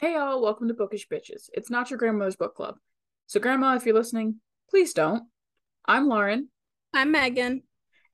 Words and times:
Hey 0.00 0.14
y'all, 0.14 0.40
welcome 0.40 0.66
to 0.68 0.72
Bookish 0.72 1.08
Bitches. 1.08 1.50
It's 1.52 1.68
not 1.68 1.90
your 1.90 1.98
grandmother's 1.98 2.34
book 2.34 2.54
club. 2.54 2.76
So, 3.26 3.38
Grandma, 3.38 3.74
if 3.74 3.84
you're 3.84 3.94
listening, 3.94 4.36
please 4.70 4.94
don't. 4.94 5.24
I'm 5.84 6.08
Lauren, 6.08 6.48
I'm 6.94 7.12
Megan. 7.12 7.64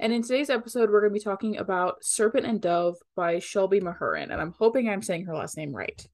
and 0.00 0.12
in 0.12 0.22
today's 0.22 0.50
episode, 0.50 0.90
we're 0.90 1.00
going 1.00 1.12
to 1.12 1.20
be 1.20 1.22
talking 1.22 1.58
about 1.58 2.02
Serpent 2.02 2.44
and 2.44 2.60
Dove 2.60 2.96
by 3.14 3.38
Shelby 3.38 3.78
Mahurin, 3.78 4.32
and 4.32 4.40
I'm 4.40 4.52
hoping 4.58 4.88
I'm 4.88 5.00
saying 5.00 5.26
her 5.26 5.36
last 5.36 5.56
name 5.56 5.72
right. 5.72 6.04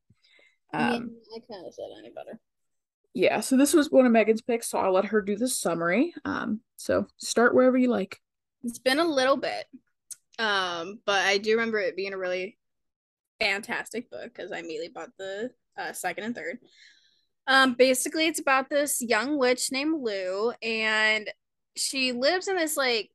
Um, 0.75 1.17
I 1.35 1.39
kind 1.51 1.67
of 1.67 1.73
said 1.73 1.89
any 1.99 2.11
better. 2.11 2.39
yeah, 3.15 3.41
so 3.41 3.57
this 3.57 3.73
was 3.73 3.91
one 3.91 4.05
of 4.05 4.13
Megan's 4.13 4.43
picks, 4.43 4.69
so 4.69 4.77
I'll 4.77 4.93
let 4.93 5.07
her 5.07 5.23
do 5.23 5.37
the 5.37 5.49
summary. 5.49 6.13
Um, 6.27 6.61
so 6.77 7.07
start 7.17 7.55
wherever 7.55 7.79
you 7.79 7.89
like. 7.89 8.21
It's 8.63 8.79
been 8.79 8.99
a 8.99 9.09
little 9.09 9.39
bit, 9.39 9.65
um, 10.39 11.01
but 11.07 11.23
I 11.23 11.39
do 11.39 11.53
remember 11.53 11.79
it 11.79 11.97
being 11.97 12.13
a 12.13 12.19
really 12.19 12.59
fantastic 13.41 14.11
book 14.11 14.25
because 14.25 14.53
I 14.53 14.59
immediately 14.59 14.91
bought 14.91 15.17
the 15.17 15.51
uh, 15.79 15.93
second 15.93 16.25
and 16.25 16.35
third. 16.35 16.59
Um, 17.47 17.75
basically, 17.75 18.27
it's 18.27 18.41
about 18.41 18.71
this 18.71 19.01
young 19.01 19.39
witch 19.39 19.73
named 19.73 20.03
Lou, 20.03 20.53
and 20.63 21.29
she 21.77 22.13
lives 22.13 22.49
in 22.49 22.57
this 22.57 22.77
like 22.77 23.11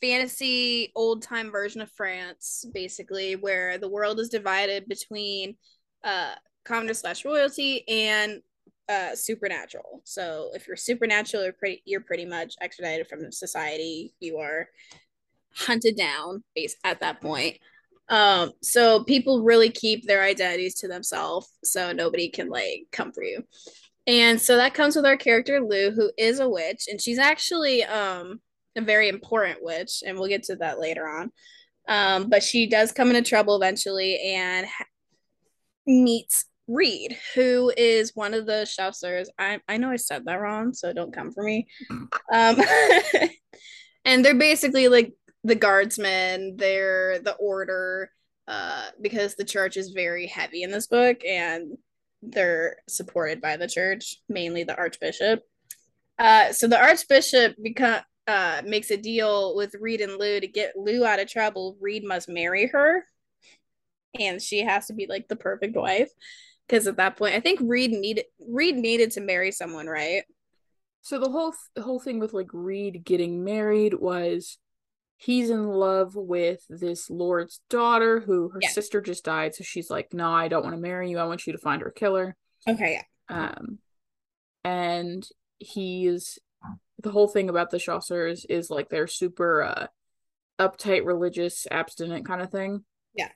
fantasy 0.00 0.92
old 0.94 1.22
time 1.22 1.50
version 1.50 1.80
of 1.80 1.90
France, 1.92 2.64
basically, 2.72 3.36
where 3.36 3.78
the 3.78 3.88
world 3.88 4.20
is 4.20 4.28
divided 4.28 4.88
between 4.88 5.56
uh 6.04 6.34
commoner 6.64 6.94
slash 6.94 7.24
royalty 7.24 7.86
and 7.88 8.40
uh 8.88 9.14
supernatural. 9.14 10.02
So 10.04 10.50
if 10.54 10.66
you're 10.66 10.76
supernatural, 10.76 11.42
you're 11.44 11.52
pretty 11.52 11.82
you're 11.84 12.00
pretty 12.00 12.24
much 12.24 12.54
extradited 12.60 13.08
from 13.08 13.32
society. 13.32 14.14
You 14.20 14.38
are 14.38 14.68
hunted 15.54 15.96
down 15.96 16.44
base 16.54 16.76
at 16.84 17.00
that 17.00 17.20
point. 17.20 17.58
Um, 18.08 18.52
so 18.62 19.04
people 19.04 19.42
really 19.42 19.70
keep 19.70 20.06
their 20.06 20.22
identities 20.22 20.76
to 20.76 20.88
themselves, 20.88 21.48
so 21.64 21.92
nobody 21.92 22.28
can 22.28 22.48
like 22.48 22.86
come 22.92 23.12
for 23.12 23.22
you. 23.22 23.42
And 24.06 24.40
so 24.40 24.56
that 24.56 24.74
comes 24.74 24.94
with 24.94 25.04
our 25.04 25.16
character 25.16 25.60
Lou, 25.60 25.90
who 25.90 26.10
is 26.16 26.38
a 26.38 26.48
witch, 26.48 26.86
and 26.88 27.00
she's 27.00 27.18
actually 27.18 27.82
um 27.84 28.40
a 28.76 28.80
very 28.80 29.08
important 29.08 29.58
witch, 29.62 30.02
and 30.06 30.18
we'll 30.18 30.28
get 30.28 30.44
to 30.44 30.56
that 30.56 30.78
later 30.78 31.08
on. 31.08 31.32
Um, 31.88 32.28
but 32.28 32.42
she 32.42 32.66
does 32.66 32.92
come 32.92 33.08
into 33.08 33.22
trouble 33.22 33.56
eventually 33.56 34.20
and 34.34 34.66
ha- 34.66 34.84
meets 35.86 36.44
Reid, 36.68 37.16
who 37.34 37.72
is 37.76 38.10
one 38.16 38.34
of 38.34 38.44
the 38.44 38.68
chasseurs. 38.68 39.30
I 39.38 39.60
I 39.68 39.76
know 39.76 39.90
I 39.90 39.96
said 39.96 40.24
that 40.24 40.40
wrong, 40.40 40.74
so 40.74 40.92
don't 40.92 41.14
come 41.14 41.32
for 41.32 41.44
me. 41.44 41.68
Um, 42.32 42.60
and 44.04 44.24
they're 44.24 44.34
basically 44.34 44.88
like 44.88 45.12
the 45.46 45.54
guardsmen. 45.54 46.56
They're 46.56 47.18
the 47.20 47.34
order, 47.34 48.10
uh, 48.48 48.86
because 49.00 49.34
the 49.34 49.44
church 49.44 49.76
is 49.76 49.90
very 49.90 50.26
heavy 50.26 50.62
in 50.62 50.70
this 50.70 50.86
book, 50.86 51.24
and 51.24 51.78
they're 52.22 52.76
supported 52.88 53.40
by 53.40 53.56
the 53.56 53.68
church, 53.68 54.16
mainly 54.28 54.64
the 54.64 54.76
archbishop. 54.76 55.42
Uh, 56.18 56.52
so 56.52 56.66
the 56.66 56.80
archbishop 56.80 57.56
become 57.62 58.00
uh 58.26 58.62
makes 58.66 58.90
a 58.90 58.96
deal 58.96 59.54
with 59.54 59.74
Reid 59.78 60.00
and 60.00 60.18
Lou 60.18 60.40
to 60.40 60.48
get 60.48 60.76
Lou 60.76 61.04
out 61.04 61.20
of 61.20 61.28
trouble. 61.28 61.76
Reid 61.80 62.04
must 62.04 62.28
marry 62.28 62.66
her, 62.66 63.04
and 64.18 64.42
she 64.42 64.64
has 64.64 64.86
to 64.86 64.94
be 64.94 65.06
like 65.06 65.28
the 65.28 65.36
perfect 65.36 65.76
wife. 65.76 66.10
Because 66.66 66.88
at 66.88 66.96
that 66.96 67.16
point, 67.16 67.36
I 67.36 67.40
think 67.40 67.60
Reid 67.62 67.92
needed 67.92 68.24
Reid 68.40 68.76
needed 68.76 69.12
to 69.12 69.20
marry 69.20 69.52
someone, 69.52 69.86
right? 69.86 70.24
So 71.02 71.20
the 71.20 71.30
whole 71.30 71.54
the 71.76 71.82
whole 71.82 72.00
thing 72.00 72.18
with 72.18 72.32
like 72.32 72.50
Reid 72.52 73.04
getting 73.04 73.44
married 73.44 73.94
was 73.94 74.58
he's 75.18 75.50
in 75.50 75.66
love 75.66 76.14
with 76.14 76.60
this 76.68 77.08
lord's 77.08 77.60
daughter 77.70 78.20
who 78.20 78.48
her 78.50 78.58
Yeah. 78.62 78.68
sister 78.70 79.00
just 79.00 79.24
died, 79.24 79.54
so 79.54 79.64
she's 79.64 79.90
like, 79.90 80.12
"No, 80.12 80.30
I 80.30 80.48
don't 80.48 80.62
want 80.62 80.74
to 80.76 80.80
marry 80.80 81.10
you. 81.10 81.18
I 81.18 81.24
want 81.26 81.46
you 81.46 81.52
to 81.52 81.58
find 81.58 81.82
her 81.82 81.90
killer." 81.90 82.36
Okay, 82.68 83.00
Um, 83.28 83.78
and 84.64 85.26
he's 85.58 86.38
the 86.98 87.10
whole 87.10 87.28
thing 87.28 87.48
about 87.48 87.70
the 87.70 87.78
Chaucers 87.78 88.44
is 88.46 88.70
like 88.70 88.88
they're 88.88 89.06
super 89.06 89.62
uh 89.62 89.86
uptight, 90.58 91.04
religious, 91.04 91.66
abstinent 91.70 92.26
kind 92.26 92.40
of 92.42 92.50
thing. 92.50 92.84
Yeah 93.14 93.30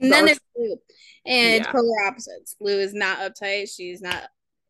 and 0.00 0.10
then 0.12 0.26
there's 0.26 0.40
Lou, 0.56 0.76
and 1.24 1.64
Yeah. 1.64 1.70
polar 1.72 2.04
opposites. 2.06 2.56
Lou 2.60 2.78
is 2.80 2.92
not 2.92 3.18
uptight. 3.18 3.68
She's 3.74 4.00
not. 4.00 4.28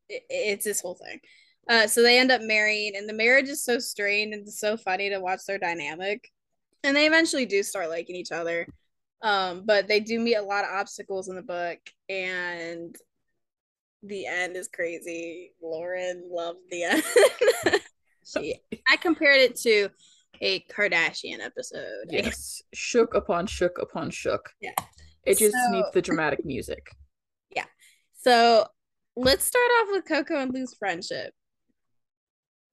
it- 0.09 0.26
it's 0.28 0.65
this 0.66 0.81
whole 0.82 0.94
thing. 0.94 1.21
Uh, 1.69 1.87
so 1.87 2.03
they 2.03 2.19
end 2.19 2.33
up 2.33 2.43
marrying, 2.43 2.97
and 2.97 3.09
the 3.09 3.12
marriage 3.15 3.49
is 3.49 3.65
so 3.65 3.78
strained 3.78 4.34
and 4.34 4.49
so 4.53 4.77
funny 4.77 5.09
to 5.11 5.21
watch 5.21 5.41
their 5.47 5.59
dynamic. 5.59 6.28
And 6.84 6.97
they 6.97 7.06
eventually 7.06 7.47
do 7.47 7.62
start 7.62 7.89
liking 7.89 8.17
each 8.17 8.33
other. 8.33 8.67
Um, 9.23 9.62
but 9.65 9.87
they 9.87 10.00
do 10.00 10.19
meet 10.19 10.34
a 10.34 10.43
lot 10.43 10.65
of 10.65 10.71
obstacles 10.73 11.28
in 11.28 11.37
the 11.37 11.43
book, 11.43 11.78
and 12.09 12.97
the 14.03 14.27
end 14.27 14.56
is 14.56 14.67
crazy. 14.67 15.53
Lauren 15.62 16.25
loved 16.28 16.59
the 16.71 16.83
end. 16.83 17.03
she, 18.27 18.56
I 18.89 18.97
compared 18.97 19.39
it 19.39 19.56
to 19.61 19.89
a 20.41 20.61
Kardashian 20.65 21.39
episode. 21.39 22.06
Yes, 22.11 22.62
shook 22.75 23.15
upon 23.15 23.47
shook 23.47 23.79
upon 23.81 24.11
shook. 24.11 24.50
Yeah. 24.61 24.73
It 25.25 25.39
just 25.39 25.55
So- 25.55 25.71
needs 25.71 25.89
the 25.94 26.03
dramatic 26.03 26.44
music. 26.44 26.84
Yeah. 27.55 27.67
So 28.19 28.67
let's 29.15 29.44
start 29.44 29.71
off 29.83 29.89
with 29.93 30.09
Coco 30.09 30.39
and 30.41 30.53
Lou's 30.55 30.75
friendship. 30.75 31.33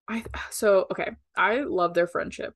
I 0.09 0.25
so 0.49 0.87
okay. 0.91 1.11
I 1.37 1.61
love 1.61 1.93
their 1.93 2.07
friendship. 2.07 2.53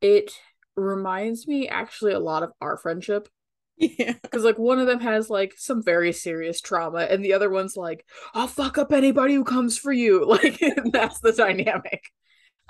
It 0.00 0.32
reminds 0.76 1.46
me 1.46 1.68
actually 1.68 2.12
a 2.12 2.18
lot 2.20 2.42
of 2.42 2.52
our 2.60 2.76
friendship 2.76 3.28
Yeah. 3.76 4.14
because 4.22 4.44
like 4.44 4.58
one 4.58 4.78
of 4.78 4.86
them 4.86 5.00
has 5.00 5.30
like 5.30 5.54
some 5.56 5.82
very 5.82 6.12
serious 6.12 6.60
trauma 6.60 7.00
and 7.10 7.24
the 7.24 7.32
other 7.32 7.50
one's 7.50 7.76
like 7.76 8.04
I'll 8.34 8.48
fuck 8.48 8.78
up 8.78 8.92
anybody 8.92 9.34
who 9.34 9.44
comes 9.44 9.78
for 9.78 9.92
you. 9.92 10.24
Like 10.28 10.60
that's 10.92 11.20
the 11.20 11.32
dynamic. 11.32 12.04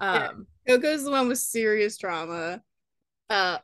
Yeah. 0.00 0.28
Um 0.28 0.47
Coco's 0.66 1.05
the 1.05 1.11
one 1.11 1.28
with 1.28 1.38
serious 1.38 1.99
trauma. 1.99 2.62
Uh 3.31 3.59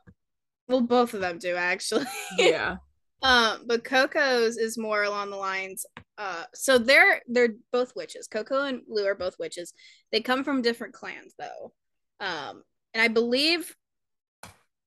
well 0.67 0.81
both 0.81 1.13
of 1.13 1.21
them 1.21 1.39
do 1.39 1.55
actually. 1.55 2.05
yeah. 2.37 2.77
Um 3.21 3.63
but 3.67 3.83
Coco's 3.83 4.57
is 4.57 4.77
more 4.77 5.03
along 5.03 5.29
the 5.29 5.37
lines 5.37 5.85
uh 6.17 6.43
so 6.53 6.77
they're 6.77 7.21
they're 7.27 7.55
both 7.71 7.95
witches. 7.95 8.27
Coco 8.27 8.63
and 8.63 8.81
Lou 8.87 9.05
are 9.05 9.15
both 9.15 9.37
witches. 9.39 9.73
They 10.11 10.21
come 10.21 10.43
from 10.43 10.61
different 10.61 10.93
clans 10.93 11.33
though. 11.37 11.73
Um 12.19 12.63
and 12.93 13.01
I 13.01 13.07
believe 13.07 13.75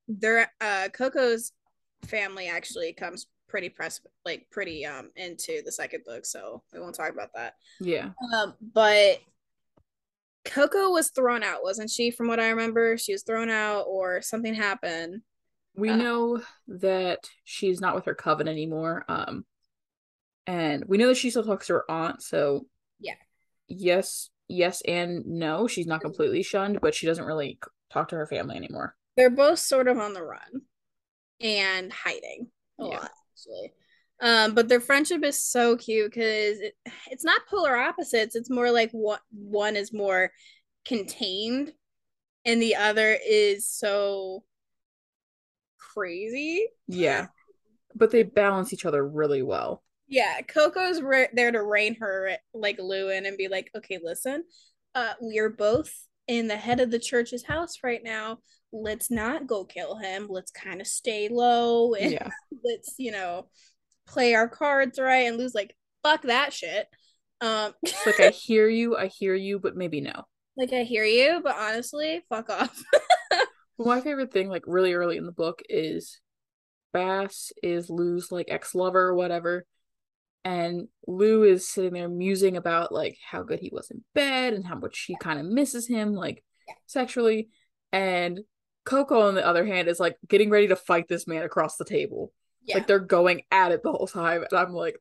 their 0.09 0.53
uh 0.61 0.89
Coco's 0.93 1.53
family 2.07 2.49
actually 2.49 2.93
comes 2.93 3.27
pretty 3.49 3.69
press 3.69 4.01
like 4.25 4.47
pretty 4.51 4.85
um 4.85 5.11
into 5.17 5.63
the 5.65 5.71
second 5.73 6.03
book, 6.05 6.27
so 6.27 6.63
we 6.73 6.81
won't 6.81 6.95
talk 6.95 7.13
about 7.13 7.31
that. 7.35 7.55
Yeah. 7.81 8.11
Um, 8.35 8.55
but 8.75 9.19
Coco 10.45 10.91
was 10.91 11.11
thrown 11.11 11.43
out, 11.43 11.63
wasn't 11.63 11.91
she? 11.91 12.11
From 12.11 12.29
what 12.29 12.41
I 12.41 12.51
remember, 12.51 12.99
she 12.99 13.13
was 13.13 13.23
thrown 13.23 13.49
out, 13.49 13.83
or 13.83 14.21
something 14.23 14.55
happened. 14.55 15.23
We 15.77 15.91
Uh, 15.91 15.97
know 15.97 16.41
that 16.69 17.29
she's 17.45 17.81
not 17.81 17.95
with 17.95 18.05
her 18.07 18.15
coven 18.15 18.49
anymore. 18.49 19.05
Um 19.09 19.45
and 20.47 20.85
we 20.87 20.99
know 20.99 21.09
that 21.09 21.17
she 21.17 21.31
still 21.31 21.45
talks 21.45 21.67
to 21.69 21.75
her 21.75 21.91
aunt, 21.91 22.23
so 22.23 22.67
Yeah. 23.01 23.15
Yes, 23.69 24.31
yes 24.49 24.83
and 24.87 25.25
no. 25.27 25.67
She's 25.67 25.87
not 25.87 26.01
completely 26.01 26.43
shunned, 26.43 26.81
but 26.81 26.95
she 26.95 27.07
doesn't 27.07 27.25
really 27.25 27.59
talk 27.91 28.09
to 28.09 28.17
her 28.17 28.27
family 28.27 28.57
anymore. 28.57 28.95
They're 29.17 29.31
both 29.31 29.59
sort 29.59 29.89
of 29.89 29.99
on 29.99 30.13
the 30.13 30.23
run 30.23 30.63
and 31.41 31.93
hiding 31.93 32.49
a 32.79 32.85
Yeah. 32.85 32.97
lot, 32.99 33.11
actually. 33.33 33.73
Um, 34.21 34.55
but 34.55 34.69
their 34.69 34.81
friendship 34.81 35.25
is 35.25 35.43
so 35.43 35.77
cute 35.77 36.11
because 36.13 36.61
it, 36.61 36.77
it's 37.11 37.25
not 37.25 37.47
polar 37.49 37.77
opposites. 37.77 38.37
It's 38.37 38.51
more 38.51 38.71
like 38.71 38.91
what 38.93 39.21
one 39.33 39.77
is 39.77 39.93
more 39.93 40.33
contained, 40.85 41.73
and 42.45 42.63
the 42.63 42.77
other 42.77 43.19
is 43.27 43.69
so 43.69 44.45
crazy. 45.95 46.67
Yeah. 46.89 47.27
But 47.95 48.11
they 48.11 48.23
balance 48.25 48.73
each 48.73 48.85
other 48.85 49.07
really 49.07 49.43
well. 49.43 49.83
Yeah, 50.09 50.41
Coco's 50.43 51.01
re- 51.01 51.29
there 51.33 51.51
to 51.53 51.63
rein 51.63 51.97
her 52.01 52.37
like 52.53 52.79
Lewin 52.79 53.25
and 53.27 53.39
be 53.39 53.49
like, 53.49 53.71
okay, 53.77 53.99
listen, 54.03 54.45
uh, 54.95 55.15
we 55.23 55.39
are 55.39 55.49
both 55.49 55.93
in 56.29 56.49
the 56.49 56.57
head 56.57 56.81
of 56.81 56.91
the 56.91 56.99
church's 56.99 57.45
house 57.45 57.79
right 57.83 58.03
now. 58.03 58.39
Let's 58.73 59.11
not 59.11 59.47
go 59.47 59.65
kill 59.65 59.97
him. 59.97 60.27
Let's 60.29 60.51
kind 60.51 60.81
of 60.81 60.87
stay 60.87 61.29
low 61.31 61.95
and 61.95 62.13
Yeah. 62.13 62.29
let's, 62.65 62.95
you 62.99 63.13
know, 63.13 63.49
play 64.07 64.35
our 64.35 64.49
cards 64.49 64.99
right. 64.99 65.27
And 65.29 65.37
Lou's 65.39 65.55
like, 65.55 65.75
fuck 66.03 66.23
that 66.23 66.53
shit. 66.53 66.87
Um, 67.41 67.73
It's 67.83 68.05
like 68.07 68.21
I 68.21 68.29
hear 68.31 68.69
you, 68.69 68.97
I 68.97 69.07
hear 69.07 69.35
you, 69.35 69.59
but 69.59 69.77
maybe 69.77 70.01
no. 70.01 70.25
like 70.57 70.73
I 70.73 70.83
hear 70.83 71.05
you, 71.05 71.41
but 71.43 71.57
honestly, 71.57 72.23
fuck 72.29 72.51
off. 72.51 72.83
My 73.79 74.01
favorite 74.01 74.33
thing, 74.33 74.49
like 74.49 74.65
really 74.67 74.95
early 74.95 75.17
in 75.17 75.27
the 75.27 75.33
book, 75.33 75.63
is 75.69 76.21
Bas 76.93 77.53
is 77.63 77.91
Lou's 77.91 78.31
like 78.31 78.47
ex-lover 78.49 79.01
or 79.01 79.15
whatever. 79.15 79.67
And 80.45 80.89
Lou 81.07 81.43
is 81.43 81.69
sitting 81.69 81.95
there 81.95 82.09
musing 82.09 82.57
about 82.57 82.93
like 82.93 83.17
how 83.31 83.43
good 83.43 83.61
he 83.61 83.71
was 83.73 83.91
in 83.91 84.05
bed 84.15 84.53
and 84.53 84.65
how 84.65 84.75
much 84.77 84.95
she 84.95 85.17
kind 85.17 85.41
of 85.41 85.47
misses 85.47 85.89
him, 85.89 86.15
like 86.15 86.45
sexually. 86.87 87.49
And 87.93 88.41
Coco, 88.85 89.23
on 89.23 89.35
the 89.35 89.47
other 89.47 89.65
hand, 89.65 89.89
is 89.89 89.99
like 89.99 90.17
getting 90.29 90.51
ready 90.51 90.69
to 90.69 90.77
fight 90.77 91.09
this 91.09 91.27
man 91.27 91.43
across 91.43 91.77
the 91.77 91.85
table. 91.85 92.33
Yeah. 92.63 92.77
Like 92.77 92.87
they're 92.87 92.99
going 92.99 93.43
at 93.51 93.73
it 93.73 93.83
the 93.83 93.93
whole 93.93 94.07
time. 94.07 94.45
And 94.49 94.59
I'm 94.59 94.73
like, 94.73 94.97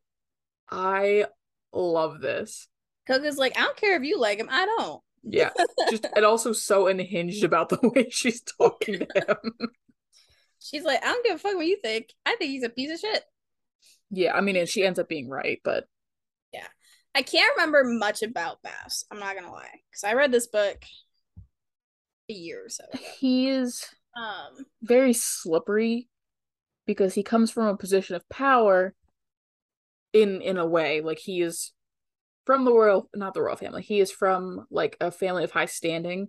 I 0.71 1.25
love 1.73 2.21
this. 2.21 2.67
Coco's 3.05 3.37
like, 3.37 3.57
I 3.57 3.63
don't 3.63 3.77
care 3.77 3.97
if 3.97 4.03
you 4.03 4.17
like 4.19 4.39
him. 4.39 4.47
I 4.49 4.65
don't. 4.65 5.01
Yeah. 5.23 5.51
Just 5.89 6.05
and 6.15 6.25
also 6.25 6.51
so 6.53 6.87
unhinged 6.87 7.43
about 7.43 7.69
the 7.69 7.79
way 7.95 8.09
she's 8.09 8.41
talking 8.41 8.99
to 8.99 9.07
him. 9.15 9.69
She's 10.59 10.83
like, 10.83 11.03
I 11.03 11.07
don't 11.07 11.25
give 11.25 11.35
a 11.35 11.39
fuck 11.39 11.55
what 11.55 11.65
you 11.65 11.77
think. 11.81 12.07
I 12.25 12.35
think 12.35 12.51
he's 12.51 12.63
a 12.63 12.69
piece 12.69 12.91
of 12.91 12.99
shit. 12.99 13.23
yeah, 14.11 14.33
I 14.33 14.41
mean, 14.41 14.55
and 14.55 14.67
she 14.67 14.83
ends 14.85 14.99
up 14.99 15.07
being 15.09 15.29
right, 15.29 15.59
but 15.63 15.85
yeah, 16.53 16.67
I 17.15 17.21
can't 17.21 17.55
remember 17.57 17.83
much 17.83 18.21
about 18.23 18.61
Bas. 18.63 19.05
I'm 19.11 19.19
not 19.19 19.35
gonna 19.35 19.51
lie, 19.51 19.79
because 19.89 20.03
I 20.05 20.13
read 20.13 20.31
this 20.31 20.47
book 20.47 20.77
a 22.29 22.33
year 22.33 22.65
or 22.65 22.69
so 22.69 22.83
ago. 22.93 23.03
he 23.19 23.49
is 23.49 23.85
Um, 24.15 24.65
very 24.81 25.13
slippery 25.13 26.07
because 26.85 27.13
he 27.13 27.23
comes 27.23 27.51
from 27.51 27.65
a 27.67 27.75
position 27.77 28.15
of 28.15 28.27
power 28.29 28.93
in 30.13 30.41
in 30.41 30.57
a 30.57 30.65
way 30.67 31.01
like 31.01 31.19
he 31.19 31.41
is 31.41 31.73
from 32.45 32.65
the 32.65 32.73
royal 32.73 33.09
not 33.15 33.33
the 33.33 33.41
royal 33.41 33.55
family 33.55 33.81
he 33.81 33.99
is 33.99 34.11
from 34.11 34.65
like 34.69 34.97
a 35.01 35.11
family 35.11 35.43
of 35.43 35.51
high 35.51 35.65
standing 35.65 36.27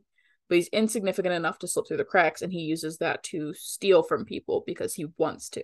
but 0.49 0.57
he's 0.57 0.69
insignificant 0.69 1.35
enough 1.35 1.59
to 1.59 1.67
slip 1.67 1.87
through 1.89 1.97
the 1.97 2.05
cracks 2.05 2.43
and 2.43 2.53
he 2.53 2.61
uses 2.61 2.99
that 2.99 3.23
to 3.23 3.55
steal 3.55 4.03
from 4.03 4.27
people 4.27 4.63
because 4.67 4.93
he 4.95 5.07
wants 5.17 5.49
to. 5.49 5.63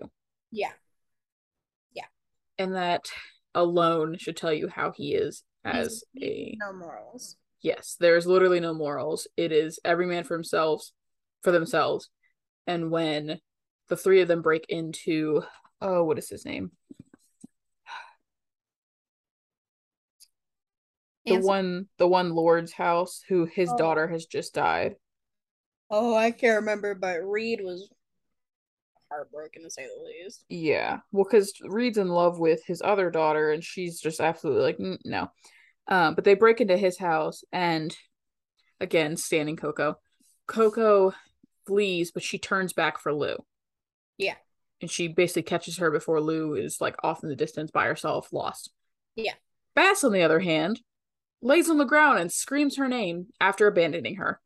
Yeah, 0.50 0.72
Yeah. 1.92 2.06
and 2.58 2.74
that 2.74 3.10
alone 3.54 4.16
should 4.18 4.38
tell 4.38 4.52
you 4.54 4.68
how 4.68 4.90
he 4.92 5.14
is 5.14 5.42
as 5.64 6.02
He's- 6.14 6.56
a 6.56 6.56
no 6.58 6.72
morals. 6.72 7.36
yes 7.60 7.96
there's 8.00 8.26
literally 8.26 8.58
no 8.60 8.72
morals. 8.72 9.28
It 9.36 9.52
is 9.52 9.78
every 9.84 10.06
man 10.06 10.24
for 10.24 10.34
himself 10.34 10.82
for 11.42 11.52
themselves. 11.52 12.08
And 12.66 12.90
when 12.90 13.38
the 13.88 13.96
three 13.98 14.22
of 14.22 14.28
them 14.28 14.40
break 14.40 14.64
into 14.70 15.42
oh 15.82 16.04
what 16.04 16.18
is 16.18 16.30
his 16.30 16.46
name 16.46 16.70
the 21.34 21.46
one 21.46 21.86
the 21.98 22.08
one 22.08 22.34
lord's 22.34 22.72
house 22.72 23.22
who 23.28 23.46
his 23.46 23.70
Oh. 23.70 23.76
daughter 23.78 24.08
has 24.08 24.26
just 24.26 24.54
died 24.54 24.96
Oh, 25.92 26.14
I 26.14 26.30
can't 26.30 26.60
remember, 26.60 26.94
but 26.94 27.18
Reid 27.28 27.60
was 27.62 27.90
heartbroken 29.10 29.64
to 29.64 29.70
say 29.70 29.86
the 29.86 30.04
least. 30.04 30.44
yeah 30.48 31.00
well 31.10 31.24
because 31.24 31.52
reid's 31.64 31.98
in 31.98 32.08
love 32.08 32.38
with 32.38 32.64
his 32.64 32.80
other 32.80 33.10
daughter 33.10 33.50
and 33.50 33.64
she's 33.64 33.98
just 34.00 34.20
absolutely 34.20 34.62
like 34.62 34.78
"Mm, 34.78 34.98
no 35.04 35.28
um 35.88 36.14
but 36.14 36.22
they 36.22 36.34
break 36.34 36.60
into 36.60 36.76
his 36.76 36.96
house 36.96 37.42
and 37.52 37.96
again 38.80 39.16
standing 39.16 39.56
coco 39.56 39.96
coco 40.46 41.12
flees 41.66 42.12
but 42.12 42.22
she 42.22 42.38
turns 42.38 42.72
back 42.72 43.00
for 43.00 43.12
lou 43.12 43.36
Yeah. 44.16 44.36
and 44.80 44.88
she 44.88 45.08
basically 45.08 45.42
catches 45.42 45.78
her 45.78 45.90
before 45.90 46.20
lou 46.20 46.54
is 46.54 46.80
like 46.80 46.94
off 47.02 47.24
in 47.24 47.28
the 47.30 47.36
distance 47.36 47.72
by 47.72 47.86
herself 47.86 48.32
lost 48.32 48.70
Yeah. 49.16 49.34
bas 49.74 50.04
on 50.04 50.12
the 50.12 50.22
other 50.22 50.38
hand 50.38 50.80
lays 51.42 51.70
on 51.70 51.78
the 51.78 51.84
ground 51.84 52.18
and 52.18 52.32
screams 52.32 52.76
her 52.76 52.88
name 52.88 53.28
after 53.40 53.66
abandoning 53.66 54.16
her 54.16 54.40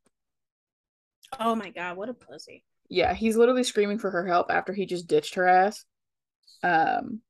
Oh 1.38 1.54
my 1.54 1.70
god, 1.70 1.96
what 1.96 2.08
a 2.08 2.14
pussy. 2.14 2.64
yeah 2.88 3.14
he's 3.14 3.36
literally 3.36 3.64
screaming 3.64 3.98
for 3.98 4.10
her 4.10 4.26
help 4.26 4.50
after 4.50 4.72
he 4.72 4.86
just 4.86 5.06
ditched 5.06 5.34
her 5.34 5.46
ass 5.46 5.84
um 6.62 7.20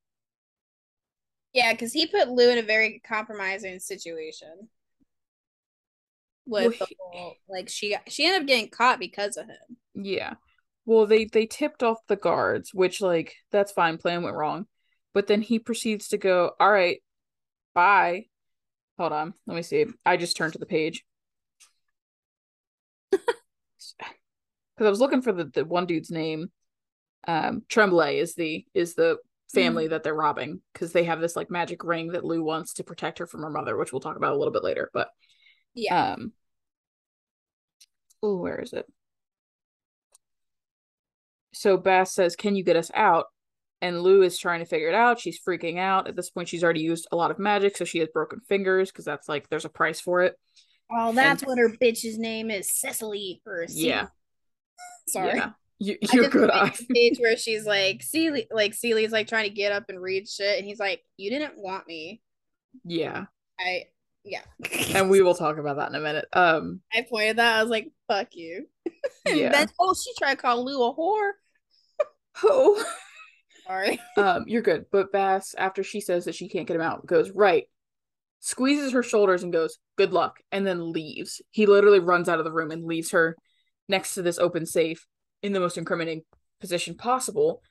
Yeah, 1.52 1.72
because 1.72 1.92
he 1.92 2.06
put 2.06 2.28
Lou 2.28 2.50
in 2.50 2.58
a 2.58 2.62
very 2.62 3.00
compromising 3.06 3.78
situation. 3.78 4.68
With 6.46 6.64
Well, 6.64 6.70
he- 6.70 6.96
whole, 6.98 7.36
like 7.48 7.68
she 7.68 7.90
got, 7.90 8.10
she 8.10 8.26
ended 8.26 8.42
up 8.42 8.46
getting 8.48 8.68
caught 8.68 8.98
because 8.98 9.36
of 9.36 9.46
him. 9.46 9.76
Yeah. 9.94 10.34
Well, 10.86 11.06
they 11.06 11.24
they 11.24 11.46
tipped 11.46 11.82
off 11.82 11.98
the 12.08 12.16
guards, 12.16 12.74
which 12.74 13.00
like 13.00 13.34
that's 13.50 13.72
fine, 13.72 13.98
plan 13.98 14.22
went 14.22 14.36
wrong. 14.36 14.66
But 15.14 15.26
then 15.28 15.40
he 15.42 15.58
proceeds 15.58 16.08
to 16.08 16.18
go, 16.18 16.52
"All 16.60 16.70
right. 16.70 17.02
Bye." 17.74 18.26
Hold 18.98 19.12
on. 19.12 19.34
Let 19.46 19.54
me 19.56 19.62
see. 19.62 19.86
I 20.06 20.16
just 20.16 20.36
turned 20.36 20.52
to 20.52 20.58
the 20.58 20.66
page. 20.66 21.04
Cuz 23.12 24.86
I 24.86 24.90
was 24.90 25.00
looking 25.00 25.22
for 25.22 25.32
the 25.32 25.44
the 25.44 25.64
one 25.64 25.86
dude's 25.86 26.10
name. 26.10 26.50
Um 27.26 27.62
Tremblay 27.68 28.18
is 28.18 28.34
the 28.34 28.64
is 28.74 28.94
the 28.94 29.18
family 29.52 29.86
that 29.88 30.02
they're 30.02 30.14
robbing 30.14 30.60
cuz 30.74 30.92
they 30.92 31.04
have 31.04 31.20
this 31.20 31.36
like 31.36 31.50
magic 31.50 31.84
ring 31.84 32.08
that 32.08 32.24
Lou 32.24 32.42
wants 32.42 32.72
to 32.74 32.84
protect 32.84 33.18
her 33.18 33.26
from 33.26 33.42
her 33.42 33.50
mother, 33.50 33.76
which 33.76 33.92
we'll 33.92 34.00
talk 34.00 34.16
about 34.16 34.32
a 34.34 34.36
little 34.36 34.52
bit 34.52 34.64
later, 34.64 34.90
but 34.92 35.10
Yeah. 35.74 36.12
um 36.14 36.32
Oh, 38.22 38.36
where 38.36 38.58
is 38.60 38.72
it? 38.72 38.86
So 41.52 41.76
Bas 41.76 42.12
says, 42.12 42.36
"Can 42.36 42.56
you 42.56 42.64
get 42.64 42.76
us 42.76 42.90
out?" 42.94 43.26
And 43.84 44.00
Lou 44.00 44.22
is 44.22 44.38
trying 44.38 44.60
to 44.60 44.64
figure 44.64 44.88
it 44.88 44.94
out. 44.94 45.20
She's 45.20 45.38
freaking 45.46 45.78
out. 45.78 46.08
At 46.08 46.16
this 46.16 46.30
point, 46.30 46.48
she's 46.48 46.64
already 46.64 46.80
used 46.80 47.06
a 47.12 47.16
lot 47.16 47.30
of 47.30 47.38
magic, 47.38 47.76
so 47.76 47.84
she 47.84 47.98
has 47.98 48.08
broken 48.08 48.40
fingers 48.40 48.90
because 48.90 49.04
that's 49.04 49.28
like 49.28 49.50
there's 49.50 49.66
a 49.66 49.68
price 49.68 50.00
for 50.00 50.22
it. 50.22 50.38
oh, 50.90 51.12
that's 51.12 51.44
what 51.44 51.58
her 51.58 51.68
bitch's 51.68 52.18
name 52.18 52.50
is, 52.50 52.74
Cecily 52.74 53.42
or 53.44 53.66
Celie. 53.68 53.88
Yeah. 53.88 54.06
Sorry. 55.06 55.36
Yeah. 55.36 55.50
You, 55.80 55.98
you're 56.14 56.30
good. 56.30 56.48
made 56.48 56.50
I, 56.50 56.68
the 56.70 56.94
page 56.94 57.18
where 57.18 57.36
she's 57.36 57.66
like, 57.66 58.02
Celie, 58.02 58.46
like 58.50 58.72
Celie's 58.72 59.12
like 59.12 59.28
trying 59.28 59.50
to 59.50 59.54
get 59.54 59.70
up 59.70 59.84
and 59.90 60.00
read 60.00 60.26
shit, 60.30 60.56
and 60.56 60.66
he's 60.66 60.78
like, 60.78 61.02
"You 61.18 61.28
didn't 61.28 61.58
want 61.58 61.86
me." 61.86 62.22
yeah. 62.84 63.26
I, 63.60 63.84
yeah. 64.24 64.40
And 64.94 65.10
we 65.10 65.20
will 65.20 65.34
talk 65.34 65.58
about 65.58 65.76
that 65.76 65.90
in 65.90 65.94
a 65.94 66.00
minute. 66.00 66.24
Um. 66.32 66.80
I 66.90 67.04
pointed 67.06 67.36
that. 67.36 67.58
I 67.58 67.62
was 67.62 67.70
like, 67.70 67.92
"Fuck 68.08 68.28
you." 68.32 68.66
Yeah. 69.26 69.52
then, 69.52 69.68
oh, 69.78 69.94
she 69.94 70.12
tried 70.18 70.36
to 70.36 70.40
call 70.40 70.64
Lou 70.64 70.82
a 70.84 70.94
whore. 70.94 71.32
Oh. 72.42 72.82
Sorry. 73.66 74.00
um. 74.16 74.44
You're 74.46 74.62
good. 74.62 74.86
But 74.90 75.12
Bas, 75.12 75.54
after 75.56 75.82
she 75.82 76.00
says 76.00 76.24
that 76.24 76.34
she 76.34 76.48
can't 76.48 76.66
get 76.66 76.76
him 76.76 76.82
out, 76.82 77.06
goes 77.06 77.30
right, 77.30 77.64
squeezes 78.40 78.92
her 78.92 79.02
shoulders 79.02 79.42
and 79.42 79.52
goes, 79.52 79.78
"Good 79.96 80.12
luck," 80.12 80.38
and 80.52 80.66
then 80.66 80.92
leaves. 80.92 81.40
He 81.50 81.66
literally 81.66 82.00
runs 82.00 82.28
out 82.28 82.38
of 82.38 82.44
the 82.44 82.52
room 82.52 82.70
and 82.70 82.84
leaves 82.84 83.10
her 83.12 83.36
next 83.88 84.14
to 84.14 84.22
this 84.22 84.38
open 84.38 84.66
safe 84.66 85.06
in 85.42 85.52
the 85.52 85.60
most 85.60 85.78
incriminating 85.78 86.22
position 86.60 86.96
possible. 86.96 87.62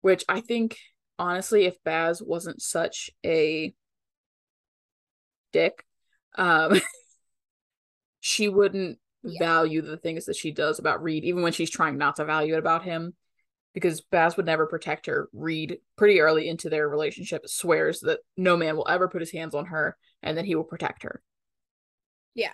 Which 0.00 0.24
I 0.28 0.40
think, 0.40 0.76
honestly, 1.18 1.64
if 1.64 1.82
Bas 1.84 2.20
wasn't 2.20 2.60
such 2.60 3.10
a 3.24 3.72
dick, 5.52 5.84
um, 6.36 6.80
she 8.20 8.48
wouldn't 8.48 8.98
Yeah. 9.22 9.38
value 9.38 9.80
the 9.82 9.96
things 9.96 10.26
that 10.26 10.36
she 10.36 10.50
does 10.50 10.78
about 10.78 11.02
Reid, 11.02 11.24
even 11.24 11.42
when 11.42 11.52
she's 11.52 11.70
trying 11.70 11.96
not 11.96 12.16
to 12.16 12.24
value 12.24 12.54
it 12.54 12.58
about 12.58 12.84
him. 12.84 13.14
Because 13.74 14.00
Bas 14.00 14.36
would 14.36 14.46
never 14.46 14.66
protect 14.66 15.06
her. 15.06 15.28
Reid, 15.32 15.78
pretty 15.96 16.20
early 16.20 16.48
into 16.48 16.70
their 16.70 16.88
relationship, 16.88 17.48
swears 17.48 18.00
that 18.00 18.20
no 18.36 18.56
man 18.56 18.76
will 18.76 18.88
ever 18.88 19.08
put 19.08 19.20
his 19.20 19.32
hands 19.32 19.54
on 19.54 19.66
her 19.66 19.96
and 20.22 20.38
that 20.38 20.44
he 20.44 20.54
will 20.54 20.64
protect 20.64 21.02
her. 21.02 21.20
Yeah. 22.34 22.52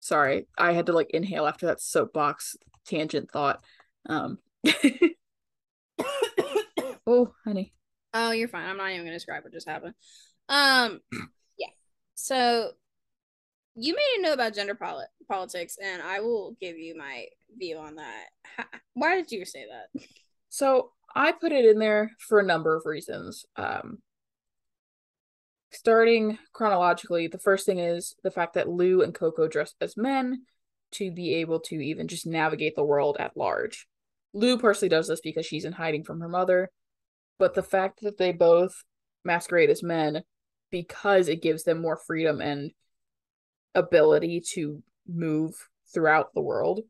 Sorry, 0.00 0.48
I 0.58 0.72
had 0.72 0.86
to 0.86 0.92
like 0.92 1.10
inhale 1.10 1.46
after 1.46 1.66
that 1.66 1.80
soapbox 1.80 2.56
tangent 2.84 3.30
thought. 3.30 3.62
Um, 4.08 4.38
oh, 7.06 7.32
honey. 7.44 7.72
Oh, 8.12 8.32
you're 8.32 8.48
fine. 8.48 8.68
I'm 8.68 8.76
not 8.76 8.90
even 8.90 9.04
gonna 9.04 9.16
describe 9.16 9.44
what 9.44 9.52
just 9.52 9.68
happened. 9.68 9.94
Um, 10.48 11.00
yeah. 11.56 11.68
So 12.14 12.72
you 13.74 13.94
made 13.94 14.18
a 14.18 14.22
note 14.22 14.34
about 14.34 14.54
gender 14.54 14.74
poli- 14.74 15.06
politics, 15.32 15.78
and 15.82 16.02
I 16.02 16.20
will 16.20 16.56
give 16.60 16.76
you 16.76 16.96
my 16.96 17.24
view 17.56 17.78
on 17.78 17.96
that. 17.96 18.26
Why 18.94 19.16
did 19.16 19.32
you 19.32 19.44
say 19.46 19.64
that? 19.70 20.02
So 20.50 20.90
I 21.14 21.32
put 21.32 21.52
it 21.52 21.64
in 21.64 21.78
there 21.78 22.10
for 22.18 22.38
a 22.38 22.44
number 22.44 22.76
of 22.76 22.84
reasons. 22.84 23.46
Um, 23.56 23.98
starting 25.70 26.38
chronologically, 26.52 27.28
the 27.28 27.38
first 27.38 27.64
thing 27.64 27.78
is 27.78 28.14
the 28.22 28.30
fact 28.30 28.54
that 28.54 28.68
Lou 28.68 29.00
and 29.00 29.14
Coco 29.14 29.48
dress 29.48 29.74
as 29.80 29.96
men 29.96 30.42
to 30.92 31.10
be 31.10 31.36
able 31.36 31.60
to 31.60 31.76
even 31.76 32.08
just 32.08 32.26
navigate 32.26 32.76
the 32.76 32.84
world 32.84 33.16
at 33.18 33.34
large. 33.34 33.86
Lou 34.34 34.58
personally 34.58 34.90
does 34.90 35.08
this 35.08 35.22
because 35.22 35.46
she's 35.46 35.64
in 35.64 35.72
hiding 35.72 36.04
from 36.04 36.20
her 36.20 36.28
mother, 36.28 36.70
but 37.38 37.54
the 37.54 37.62
fact 37.62 38.00
that 38.02 38.18
they 38.18 38.32
both 38.32 38.74
masquerade 39.24 39.70
as 39.70 39.82
men 39.82 40.22
because 40.70 41.28
it 41.28 41.42
gives 41.42 41.64
them 41.64 41.80
more 41.80 41.98
freedom 42.06 42.42
and 42.42 42.72
ability 43.74 44.42
to 44.54 44.82
move 45.08 45.54
throughout 45.92 46.34
the 46.34 46.40
world 46.40 46.80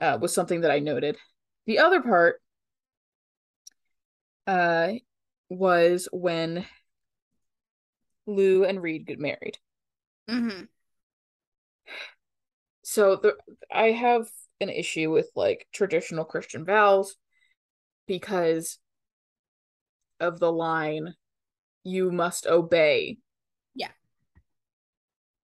uh, 0.00 0.18
was 0.20 0.34
something 0.34 0.62
that 0.62 0.70
I 0.70 0.78
noted. 0.78 1.16
The 1.66 1.78
other 1.80 2.00
part 2.02 2.40
uh 4.46 4.92
was 5.48 6.08
when 6.12 6.64
Lou 8.26 8.64
and 8.64 8.82
Reid 8.82 9.06
get 9.06 9.18
married. 9.18 9.58
Mm-hmm. 10.28 10.64
So 12.82 13.16
the 13.16 13.34
I 13.72 13.92
have 13.92 14.28
an 14.60 14.70
issue 14.70 15.10
with 15.10 15.30
like 15.34 15.66
traditional 15.72 16.24
Christian 16.24 16.64
vows 16.64 17.16
because 18.06 18.78
of 20.20 20.38
the 20.38 20.52
line 20.52 21.14
you 21.84 22.10
must 22.10 22.46
obey. 22.46 23.18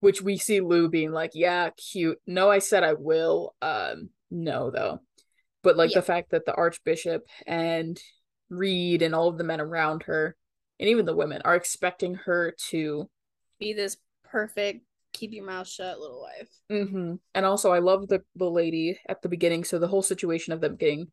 Which 0.01 0.21
we 0.21 0.37
see 0.37 0.59
Lou 0.61 0.89
being 0.89 1.11
like, 1.11 1.31
"Yeah, 1.33 1.69
cute. 1.77 2.19
No, 2.27 2.51
I 2.51 2.59
said 2.59 2.83
I 2.83 2.93
will." 2.93 3.55
Um 3.61 4.09
no 4.29 4.69
though. 4.69 4.99
But 5.63 5.77
like 5.77 5.91
Yeah. 5.91 5.99
the 5.99 6.05
fact 6.05 6.31
that 6.31 6.45
the 6.45 6.53
Archbishop 6.55 7.25
and 7.47 8.01
Reid 8.49 9.01
and 9.01 9.15
all 9.15 9.29
of 9.29 9.37
the 9.37 9.43
men 9.45 9.61
around 9.61 10.03
her, 10.03 10.35
and 10.79 10.89
even 10.89 11.05
the 11.05 11.15
women, 11.15 11.41
are 11.45 11.55
expecting 11.55 12.15
her 12.15 12.53
to 12.69 13.09
Be 13.59 13.73
this 13.73 13.95
perfect, 14.25 14.83
keep 15.13 15.31
your 15.31 15.45
mouth 15.45 15.67
shut 15.67 15.99
little 15.99 16.21
wife. 16.21 16.49
hmm 16.69 17.15
And 17.33 17.45
also, 17.45 17.71
I 17.71 17.79
love 17.79 18.07
the 18.07 18.23
the 18.35 18.49
lady 18.49 18.99
at 19.07 19.21
the 19.21 19.29
beginning. 19.29 19.63
So 19.63 19.79
the 19.79 19.87
whole 19.87 20.01
situation 20.01 20.51
of 20.51 20.61
them 20.61 20.75
getting 20.75 21.11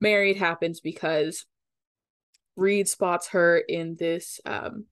married 0.00 0.36
happens 0.36 0.80
because 0.80 1.46
Reid 2.56 2.88
spots 2.88 3.28
her 3.28 3.58
in 3.58 3.96
this. 3.96 4.40
Um, 4.44 4.86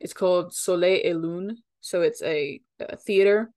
it's 0.00 0.12
called 0.12 0.54
Soleil 0.54 1.00
et 1.02 1.16
Lune. 1.16 1.58
So 1.84 2.00
it's 2.00 2.22
a, 2.22 2.60
a 2.80 2.96
theater 2.96 3.50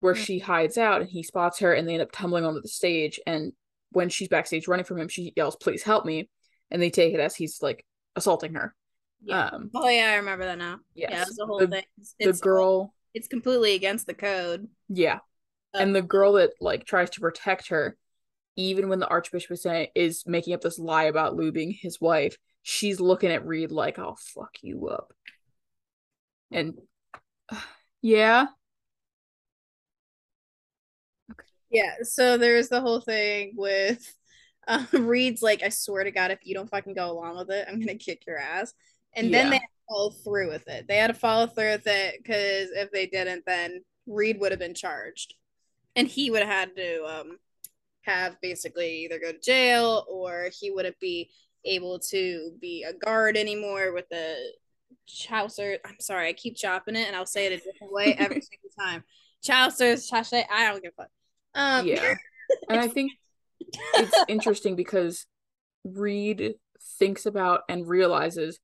where 0.00 0.14
Mm. 0.14 0.18
she 0.18 0.38
hides 0.40 0.76
out, 0.76 1.00
and 1.00 1.08
he 1.08 1.22
spots 1.22 1.60
her, 1.60 1.72
and 1.72 1.88
they 1.88 1.94
end 1.94 2.02
up 2.02 2.10
tumbling 2.10 2.44
onto 2.44 2.60
the 2.60 2.68
stage. 2.68 3.20
And 3.24 3.52
when 3.90 4.08
she's 4.08 4.26
backstage 4.28 4.66
running 4.66 4.84
from 4.84 4.98
him, 4.98 5.06
she 5.08 5.32
yells, 5.36 5.54
"Please 5.54 5.84
help 5.84 6.04
me!" 6.04 6.28
And 6.72 6.82
they 6.82 6.90
take 6.90 7.14
it 7.14 7.20
as 7.20 7.36
he's 7.36 7.62
like 7.62 7.86
assaulting 8.16 8.54
her. 8.54 8.74
Yeah. 9.22 9.46
Um, 9.46 9.70
oh 9.74 9.88
yeah, 9.88 10.10
I 10.10 10.16
remember 10.16 10.44
that 10.44 10.58
now. 10.58 10.80
yes. 10.94 11.10
Yeah, 11.12 11.22
it 11.22 11.26
was 11.28 11.36
the 11.36 11.46
whole 11.46 11.58
the, 11.60 11.68
thing. 11.68 11.84
It's, 12.18 12.40
the 12.40 12.44
girl. 12.44 12.92
it's 13.14 13.28
completely 13.28 13.74
against 13.74 14.06
the 14.08 14.14
code. 14.14 14.66
Yeah. 14.88 15.20
And 15.72 15.94
the 15.94 16.02
girl 16.02 16.32
that 16.32 16.50
like 16.60 16.84
tries 16.84 17.10
to 17.10 17.20
protect 17.20 17.68
her 17.68 17.96
even 18.56 18.88
when 18.88 18.98
the 18.98 19.08
archbishop 19.08 19.52
is 19.52 19.62
saying 19.62 19.88
is 19.94 20.24
making 20.26 20.54
up 20.54 20.62
this 20.62 20.78
lie 20.78 21.04
about 21.04 21.36
Lou 21.36 21.52
being 21.52 21.70
his 21.70 22.00
wife 22.00 22.36
she's 22.62 22.98
looking 23.00 23.30
at 23.30 23.46
Reid 23.46 23.70
like 23.70 23.98
I'll 23.98 24.16
fuck 24.16 24.56
you 24.62 24.88
up 24.88 25.12
and 26.50 26.74
yeah 28.02 28.46
Yeah, 31.70 31.96
so 32.02 32.36
there's 32.38 32.68
the 32.68 32.80
whole 32.80 33.00
thing 33.00 33.52
with 33.56 34.14
um, 34.68 34.86
Reid's 34.92 35.42
like, 35.42 35.62
I 35.62 35.68
swear 35.68 36.04
to 36.04 36.10
God, 36.10 36.30
if 36.30 36.40
you 36.42 36.54
don't 36.54 36.70
fucking 36.70 36.94
go 36.94 37.10
along 37.10 37.36
with 37.36 37.50
it, 37.50 37.66
I'm 37.68 37.78
gonna 37.80 37.96
kick 37.96 38.22
your 38.26 38.38
ass. 38.38 38.72
And 39.14 39.32
then 39.32 39.44
Yeah. 39.44 39.50
they 39.50 39.56
had 39.56 39.60
to 39.60 39.84
follow 39.88 40.10
through 40.10 40.48
with 40.48 40.68
it. 40.68 40.86
They 40.88 40.96
had 40.96 41.08
to 41.08 41.14
follow 41.14 41.46
through 41.46 41.72
with 41.72 41.86
it 41.86 42.16
because 42.22 42.70
if 42.70 42.90
they 42.92 43.06
didn't, 43.06 43.44
then 43.46 43.82
Reid 44.06 44.38
would 44.40 44.52
have 44.52 44.58
been 44.60 44.74
charged, 44.74 45.34
and 45.96 46.06
he 46.06 46.30
would 46.30 46.42
have 46.42 46.48
had 46.50 46.76
to 46.76 47.04
um 47.04 47.38
have 48.02 48.40
basically 48.40 49.04
either 49.04 49.18
go 49.18 49.32
to 49.32 49.40
jail 49.40 50.06
or 50.08 50.50
he 50.60 50.70
wouldn't 50.70 50.98
be 51.00 51.30
able 51.64 51.98
to 51.98 52.52
be 52.60 52.84
a 52.84 52.92
guard 52.92 53.36
anymore 53.36 53.92
with 53.92 54.08
the 54.10 54.36
Chaucer. 55.06 55.78
I'm 55.84 56.00
sorry, 56.00 56.28
I 56.28 56.32
keep 56.32 56.56
chopping 56.56 56.96
it, 56.96 57.06
and 57.06 57.16
I'll 57.16 57.26
say 57.26 57.46
it 57.46 57.52
a 57.52 57.56
different 57.56 57.92
way 57.92 58.14
every 58.18 58.40
single 58.42 58.70
time. 58.78 59.04
Chaucer's 59.42 60.08
Chaucer. 60.08 60.42
I 60.50 60.66
don't 60.66 60.82
give 60.82 60.92
a 60.98 61.02
fuck. 61.02 61.10
Um, 61.54 61.86
yeah 61.86 62.14
and 62.68 62.80
I 62.80 62.88
think 62.88 63.12
it's 63.94 64.24
interesting 64.28 64.76
because 64.76 65.26
Reid 65.84 66.54
thinks 66.98 67.26
about 67.26 67.62
and 67.68 67.88
realizes 67.88 68.58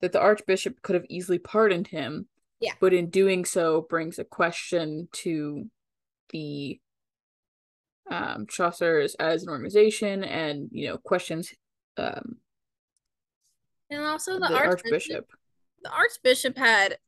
that 0.00 0.12
the 0.12 0.20
archbishop 0.20 0.80
could 0.82 0.94
have 0.94 1.04
easily 1.08 1.38
pardoned 1.38 1.88
him 1.88 2.26
Yeah. 2.60 2.72
but 2.80 2.94
in 2.94 3.10
doing 3.10 3.44
so 3.44 3.86
brings 3.88 4.18
a 4.18 4.24
question 4.24 5.08
to 5.12 5.68
the 6.30 6.80
um 8.10 8.46
Chaucer's 8.48 9.14
as 9.16 9.42
an 9.42 9.50
organization 9.50 10.24
and 10.24 10.68
you 10.72 10.88
know 10.88 10.98
questions 10.98 11.52
um 11.96 12.36
and 13.90 14.04
also 14.04 14.34
the, 14.34 14.46
the, 14.48 14.54
archbishop, 14.54 14.84
archbishop 14.84 15.26
The 15.82 15.90
archbishop 15.90 16.56
had 16.58 16.98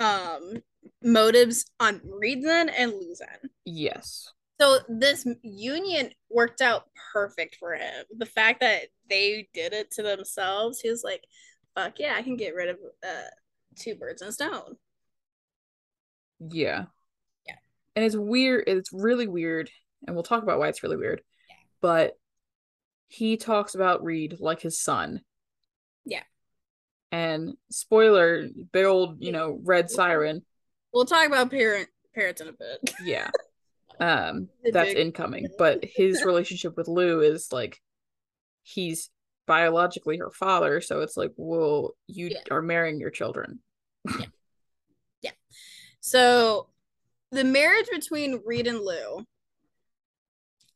um 0.00 0.62
motives 1.02 1.66
on 1.80 2.00
Reedson 2.00 2.70
and 2.76 2.92
Luzon. 2.92 3.50
yes 3.64 4.32
So 4.60 4.78
this 4.88 5.26
union 5.42 6.10
worked 6.30 6.60
out 6.60 6.84
perfect 7.12 7.56
for 7.56 7.74
him. 7.74 8.04
The 8.18 8.26
fact 8.26 8.60
that 8.60 8.88
they 9.08 9.48
did 9.54 9.72
it 9.72 9.90
to 9.92 10.02
themselves, 10.02 10.80
he 10.80 10.90
was 10.90 11.02
like, 11.04 11.22
"Fuck 11.74 11.98
yeah, 12.00 12.14
I 12.16 12.22
can 12.22 12.36
get 12.36 12.54
rid 12.54 12.68
of 12.70 12.76
uh, 13.06 13.30
two 13.76 13.94
birds 13.94 14.22
in 14.22 14.28
a 14.28 14.32
stone." 14.32 14.76
yeah 16.50 16.86
Yeah. 17.46 17.54
and 17.96 18.04
it's 18.04 18.16
weird 18.16 18.64
it's 18.66 18.92
really 18.92 19.26
weird 19.28 19.70
and 20.06 20.14
we'll 20.16 20.22
talk 20.24 20.42
about 20.42 20.58
why 20.58 20.68
it's 20.68 20.82
really 20.82 20.96
weird 20.96 21.22
Yeah. 21.48 21.54
but 21.80 22.18
he 23.08 23.36
talks 23.36 23.74
about 23.74 24.02
Reid 24.04 24.36
like 24.40 24.60
his 24.60 24.78
son 24.80 25.20
Yeah. 26.04 26.24
And 27.14 27.54
spoiler 27.70 28.48
big 28.72 28.86
old 28.86 29.22
you 29.22 29.30
know 29.32 29.58
red 29.62 29.88
siren 29.90 30.42
We'll 30.92 31.04
talk 31.04 31.26
about 31.26 31.50
parent 31.50 31.88
parents 32.14 32.40
in 32.40 32.48
a 32.48 32.52
bit. 32.52 32.94
yeah 33.04 33.30
um 34.00 34.48
that's 34.72 34.92
incoming 34.94 35.46
but 35.56 35.84
his 35.84 36.24
relationship 36.24 36.76
with 36.76 36.88
lou 36.88 37.20
is 37.20 37.52
like 37.52 37.78
he's 38.64 39.10
biologically 39.46 40.16
her 40.18 40.30
father 40.32 40.80
so 40.80 41.00
it's 41.02 41.16
like 41.16 41.30
well 41.36 41.92
you 42.08 42.26
Yeah. 42.32 42.38
are 42.50 42.62
marrying 42.62 42.98
your 42.98 43.10
children 43.10 43.60
yeah. 44.18 44.26
yeah. 45.22 45.30
So 46.00 46.68
the 47.30 47.44
marriage 47.44 47.86
between 47.90 48.42
Reid 48.44 48.66
and 48.66 48.78
Lou, 48.80 49.24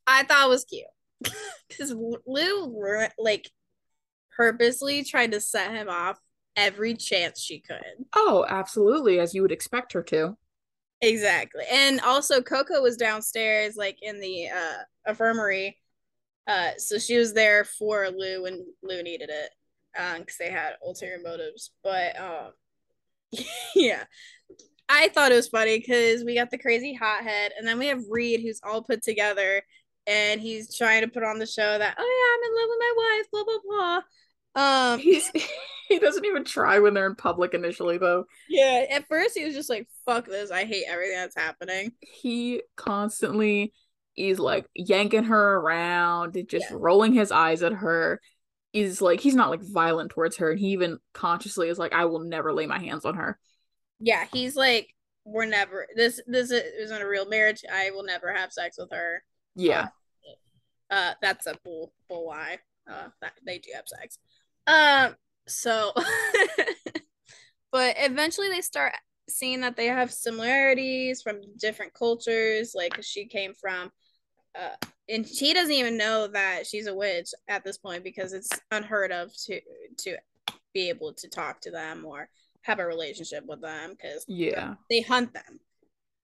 I 0.07 0.23
thought 0.25 0.49
was 0.49 0.64
cute 0.64 0.85
because 1.68 1.92
Lou 2.26 3.09
like 3.18 3.50
purposely 4.37 5.02
tried 5.04 5.33
to 5.33 5.40
set 5.40 5.73
him 5.73 5.88
off 5.88 6.18
every 6.59 6.95
chance 6.95 7.41
she 7.41 7.61
could. 7.61 8.05
oh 8.15 8.45
absolutely 8.49 9.19
as 9.21 9.35
you 9.35 9.43
would 9.43 9.53
expect 9.53 9.93
her 9.93 10.03
to 10.03 10.37
Exactly. 11.00 11.65
And 11.71 12.00
also 12.00 12.43
Coco 12.43 12.83
was 12.83 12.97
downstairs 12.97 13.77
like 13.77 13.99
in 14.03 14.21
the 14.21 14.49
uh 14.49 14.83
infirmary. 15.07 15.79
Uh 16.47 16.71
so 16.77 16.99
she 16.99 17.17
was 17.17 17.33
there 17.35 17.65
for 17.65 18.09
Lou 18.11 18.43
when 18.43 18.67
Lou 18.83 19.03
needed 19.03 19.31
it. 19.31 19.50
Um 19.97 20.21
because 20.21 20.38
they 20.38 20.50
had 20.50 20.73
ulterior 20.85 21.21
motives. 21.23 21.71
But 21.85 22.19
um 22.19 22.53
yeah. 23.77 24.05
I 24.88 25.09
thought 25.09 25.33
it 25.33 25.37
was 25.37 25.49
funny 25.49 25.79
because 25.79 26.25
we 26.25 26.35
got 26.35 26.50
the 26.50 26.59
crazy 26.59 26.95
hothead 26.95 27.53
and 27.57 27.69
then 27.69 27.79
we 27.79 27.87
have 27.88 28.03
Reid 28.11 28.41
who's 28.41 28.61
all 28.65 28.83
put 28.83 29.03
together 29.03 29.62
and 30.07 30.41
he's 30.41 30.77
trying 30.77 31.03
to 31.03 31.09
put 31.09 31.23
on 31.23 31.38
the 31.38 31.47
show 31.47 31.79
that, 31.79 31.95
oh 31.99 32.03
yeah, 32.03 32.35
I'm 32.35 32.50
in 32.50 32.57
love 32.59 32.71
with 32.71 32.81
my 32.81 32.95
wife, 32.97 33.31
blah 33.31 33.45
blah 33.45 33.59
blah. 33.65 34.00
Um 34.55 34.99
he's 35.02 35.31
he 35.88 35.99
doesn't 35.99 36.25
even 36.25 36.45
try 36.45 36.78
when 36.78 36.95
they're 36.95 37.07
in 37.07 37.14
public 37.17 37.55
initially 37.55 37.99
though 37.99 38.25
yeah, 38.49 38.85
at 38.90 39.07
first 39.09 39.37
he 39.37 39.45
was 39.45 39.55
just 39.55 39.71
like, 39.71 39.88
fuck 40.07 40.26
this, 40.26 40.50
I 40.50 40.64
hate 40.64 40.85
everything 40.88 41.17
that's 41.17 41.37
happening. 41.37 41.93
he 42.00 42.62
constantly 42.76 43.73
is 44.17 44.38
like 44.38 44.67
yanking 44.75 45.25
her 45.25 45.57
around 45.59 46.37
just 46.49 46.71
Yeah. 46.71 46.76
rolling 46.78 47.12
his 47.12 47.31
eyes 47.31 47.62
at 47.62 47.73
her 47.73 48.21
is 48.73 49.00
like 49.00 49.21
he's 49.21 49.35
not 49.35 49.50
like 49.50 49.62
violent 49.62 50.11
towards 50.11 50.37
her 50.38 50.50
and 50.50 50.59
he 50.61 50.69
even 50.69 50.99
consciously 51.14 51.69
is 51.69 51.78
like 51.78 51.93
i 51.93 52.05
will 52.05 52.21
never 52.21 52.52
lay 52.52 52.67
my 52.67 52.78
hands 52.78 53.05
on 53.05 53.14
her 53.14 53.38
yeah, 54.00 54.26
he's 54.33 54.55
like, 54.55 54.95
we're 55.25 55.45
never 55.47 55.87
this 55.97 56.21
this 56.26 56.50
isn't 56.52 57.02
a 57.02 57.09
real 57.09 57.26
marriage. 57.28 57.64
I 57.73 57.90
will 57.90 58.05
never 58.05 58.33
have 58.33 58.52
sex 58.52 58.76
with 58.78 58.90
her. 58.93 59.23
yeah 59.57 59.88
Uh, 60.90 61.12
that's 61.21 61.47
a 61.47 61.57
bull 61.64 61.93
bull 62.09 62.28
lie. 62.28 62.59
Uh, 62.90 63.09
that 63.21 63.33
they 63.45 63.59
do 63.59 63.71
have 63.75 63.85
sex. 63.87 64.19
Um, 64.69 65.17
so, 65.49 65.93
but 67.73 67.97
eventually 67.99 68.49
they 68.51 68.61
start 68.61 68.93
seeing 69.29 69.63
that 69.63 69.77
they 69.77 69.87
have 69.87 70.13
similarities 70.13 71.23
from 71.23 71.41
different 71.59 71.95
cultures. 71.95 72.73
Like 72.75 73.03
she 73.03 73.27
came 73.27 73.55
from, 73.55 73.91
uh, 74.55 74.77
and 75.09 75.27
she 75.27 75.55
doesn't 75.55 75.73
even 75.73 75.97
know 75.97 76.27
that 76.29 76.67
she's 76.67 76.87
a 76.87 76.95
witch 76.95 77.31
at 77.49 77.65
this 77.65 77.79
point 77.79 78.05
because 78.05 78.33
it's 78.33 78.51
unheard 78.71 79.11
of 79.11 79.33
to 79.47 79.61
to 79.99 80.17
be 80.75 80.91
able 80.91 81.15
to 81.15 81.29
talk 81.29 81.61
to 81.63 81.71
them 81.71 82.05
or 82.05 82.29
have 82.63 82.79
a 82.79 82.87
relationship 82.87 83.45
with 83.47 83.63
them 83.63 83.91
because 83.91 84.25
yeah 84.29 84.75
they 84.91 85.01
hunt 85.01 85.33
them. 85.33 85.59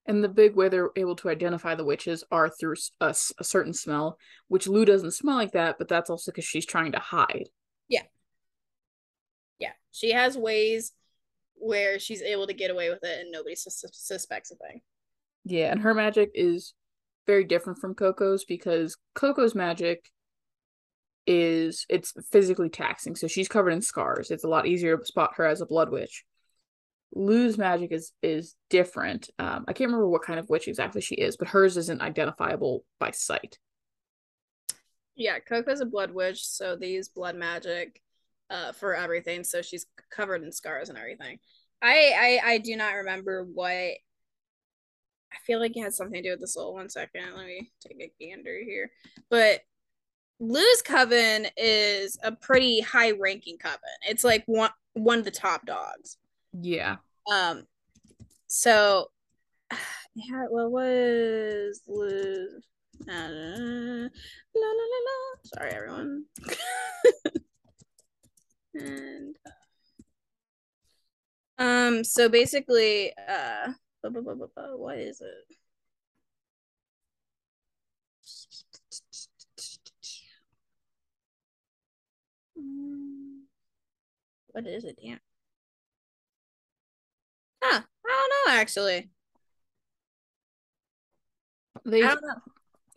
and 0.07 0.23
the 0.23 0.29
big 0.29 0.55
way 0.55 0.69
they're 0.69 0.91
able 0.97 1.17
to 1.17 1.31
identify 1.31 1.75
the 1.75 1.85
witches 1.85 2.25
are 2.31 2.51
through 2.51 2.75
a 3.01 3.15
certain 3.15 3.73
smell 3.73 4.19
which 4.49 4.69
lou 4.69 4.85
doesn't 4.85 5.13
smell 5.13 5.37
like 5.37 5.53
that 5.53 5.77
but 5.79 5.89
that's 5.89 6.11
also 6.11 6.31
because 6.31 6.45
she's 6.45 6.67
trying 6.67 6.93
to 6.93 6.99
hide 6.99 7.49
Yeah, 7.89 8.03
she 9.90 10.12
has 10.12 10.37
ways 10.37 10.92
where 11.54 11.99
she's 11.99 12.23
able 12.23 12.47
to 12.47 12.54
get 12.54 12.71
away 12.71 12.90
with 12.90 13.02
it 13.02 13.21
and 13.21 13.30
nobody 13.30 13.54
sus- 13.54 13.85
suspects 13.92 14.50
a 14.50 14.56
thing. 14.56 14.80
yeah 15.44 15.71
and 15.71 15.80
her 15.80 15.94
magic 15.94 16.30
is 16.35 16.75
very 17.26 17.44
different 17.44 17.78
from 17.78 17.94
coco's 17.94 18.44
because 18.44 18.97
coco's 19.14 19.54
magic 19.54 20.11
is 21.26 21.87
it's 21.88 22.12
physically 22.30 22.68
taxing. 22.68 23.16
So 23.16 23.26
she's 23.28 23.49
covered 23.49 23.71
in 23.71 23.80
scars. 23.80 24.30
It's 24.30 24.44
a 24.44 24.49
lot 24.49 24.66
easier 24.66 24.99
to 24.99 25.06
spot 25.06 25.30
her 25.37 25.47
as 25.47 25.62
a 25.62 25.66
blood 25.66 25.90
witch. 25.90 26.23
Lou's 27.14 27.56
magic 27.56 27.92
is 27.92 28.12
is 28.23 28.56
different. 28.68 29.30
Um 29.38 29.64
i 29.66 29.73
can't 29.73 29.88
remember 29.88 30.09
what 30.09 30.23
kind 30.23 30.38
of 30.38 30.50
witch 30.50 30.68
exactly 30.68 31.00
she 31.00 31.14
is 31.14 31.37
but 31.38 31.49
hers 31.49 31.76
isn't 31.78 32.02
identifiable 32.02 32.85
by 33.00 33.11
sight. 33.12 33.59
Yeah, 35.16 35.38
Coco's 35.38 35.80
a 35.80 35.87
blood 35.87 36.11
witch, 36.11 36.44
so 36.44 36.76
they 36.76 36.88
use 36.88 37.09
blood 37.09 37.37
magic 37.37 38.02
uh, 38.51 38.73
for 38.73 38.95
everything. 38.95 39.45
So 39.45 39.63
she's 39.63 39.87
covered 40.11 40.43
in 40.43 40.53
scars 40.53 40.89
and 40.89 40.99
everything. 40.99 41.39
I, 41.83 42.41
I 42.45 42.53
I 42.53 42.59
do 42.59 42.77
not 42.77 42.95
remember 42.95 43.45
what. 43.45 43.71
I 43.71 45.37
feel 45.45 45.59
like 45.59 45.77
it 45.77 45.83
has 45.83 45.97
something 45.97 46.23
to 46.23 46.29
do 46.29 46.31
with 46.31 46.41
the 46.41 46.47
soul. 46.47 46.75
One 46.75 46.89
second, 46.89 47.35
let 47.37 47.47
me 47.47 47.73
take 47.87 48.01
a 48.01 48.25
gander 48.25 48.57
here. 48.65 48.93
But 49.31 49.63
Lou's 50.39 50.83
coven 50.83 51.49
is 51.57 52.17
a 52.23 52.33
pretty 52.33 52.81
high 52.81 53.13
ranking 53.13 53.59
coven. 53.59 53.79
It's 54.09 54.25
like 54.25 54.45
one 54.47 54.71
one 54.95 55.19
of 55.19 55.25
the 55.25 55.31
top 55.31 55.67
dogs. 55.67 56.19
Yeah. 56.53 56.97
Um. 57.31 57.67
So, 58.47 59.11
yeah. 60.15 60.45
What 60.49 60.71
was 60.71 61.81
Lou? 61.89 62.47
Uh, 63.07 63.13
la, 63.13 64.69
la, 64.71 64.85
la, 64.93 65.01
la. 65.05 65.35
Sorry, 65.45 65.71
everyone. 65.73 66.25
and 68.75 69.37
um. 71.59 72.04
So 72.04 72.28
basically, 72.28 73.12
uh, 73.28 73.73
what 74.02 74.99
is 74.99 75.21
it? 75.21 75.57
What 84.49 84.66
is 84.66 84.85
it? 84.85 84.99
Damn. 85.02 85.19
Huh. 87.62 87.81
I 88.07 88.28
don't 88.47 88.54
know 88.54 88.61
actually. 88.61 89.11
They 91.85 92.09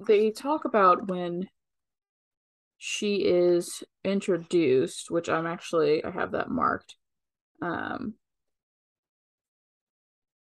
they 0.05 0.31
talk 0.31 0.65
about 0.65 1.07
when 1.07 1.50
she 2.89 3.15
is 3.15 3.84
introduced, 4.06 5.12
which 5.12 5.27
I'm 5.27 5.46
actually 5.46 6.06
I 6.06 6.10
have 6.10 6.32
that 6.32 6.50
marked. 6.50 6.96
Um 7.62 8.13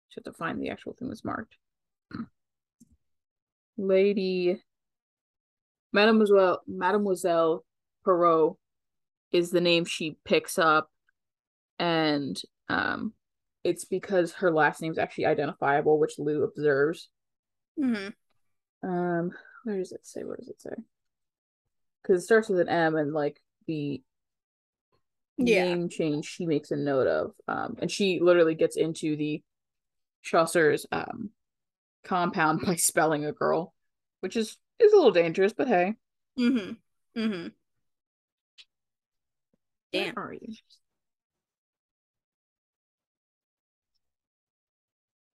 just 0.10 0.26
have 0.26 0.34
to 0.34 0.38
find 0.40 0.60
the 0.60 0.72
actual 0.72 0.94
thing 0.94 1.10
that's 1.10 1.24
marked. 1.24 1.58
Lady 3.78 4.60
Mademoiselle 5.92 6.64
Mademoiselle 6.68 7.64
Perot 8.04 8.56
is 9.32 9.52
the 9.52 9.62
name 9.62 9.86
she 9.86 10.18
picks 10.26 10.58
up 10.58 10.90
and 11.78 12.42
um 12.68 13.14
it's 13.64 13.86
because 13.86 14.34
her 14.34 14.52
last 14.52 14.82
name 14.82 14.92
is 14.92 14.98
actually 14.98 15.28
identifiable 15.28 16.00
which 16.00 16.18
Lou 16.18 16.44
observes 16.44 17.10
mm-hmm. 17.80 18.08
um 18.90 19.30
where 19.66 19.78
does 19.78 19.92
it 19.92 20.04
say 20.04 20.24
where 20.24 20.38
does 20.38 20.50
it 20.50 20.60
say 20.60 20.74
because 22.04 22.22
it 22.22 22.26
starts 22.26 22.50
with 22.50 22.60
an 22.60 22.70
M 22.70 22.96
and 22.96 23.14
like 23.14 23.40
the 23.68 24.02
yeah. 25.38 25.64
name 25.64 25.90
change 25.90 26.26
she 26.26 26.46
makes 26.46 26.72
a 26.72 26.76
note 26.76 27.08
of 27.08 27.32
um 27.48 27.76
and 27.80 27.90
she 27.90 28.20
literally 28.20 28.56
gets 28.56 28.78
into 28.78 29.16
the 29.16 29.42
Chaucer's 30.22 30.86
um 30.92 31.32
compound 32.04 32.62
by 32.66 32.76
spelling 32.78 33.26
a 33.26 33.32
girl 33.32 33.74
which 34.20 34.36
is 34.36 34.58
is 34.80 34.94
a 34.94 34.96
little 34.96 35.12
dangerous 35.12 35.54
but 35.54 35.68
hey 35.68 35.96
mm-hmm 36.38 36.74
mm-hmm 37.20 37.48
Damn. 39.94 40.16
Where 40.16 40.26
are 40.26 40.34
you? 40.34 40.56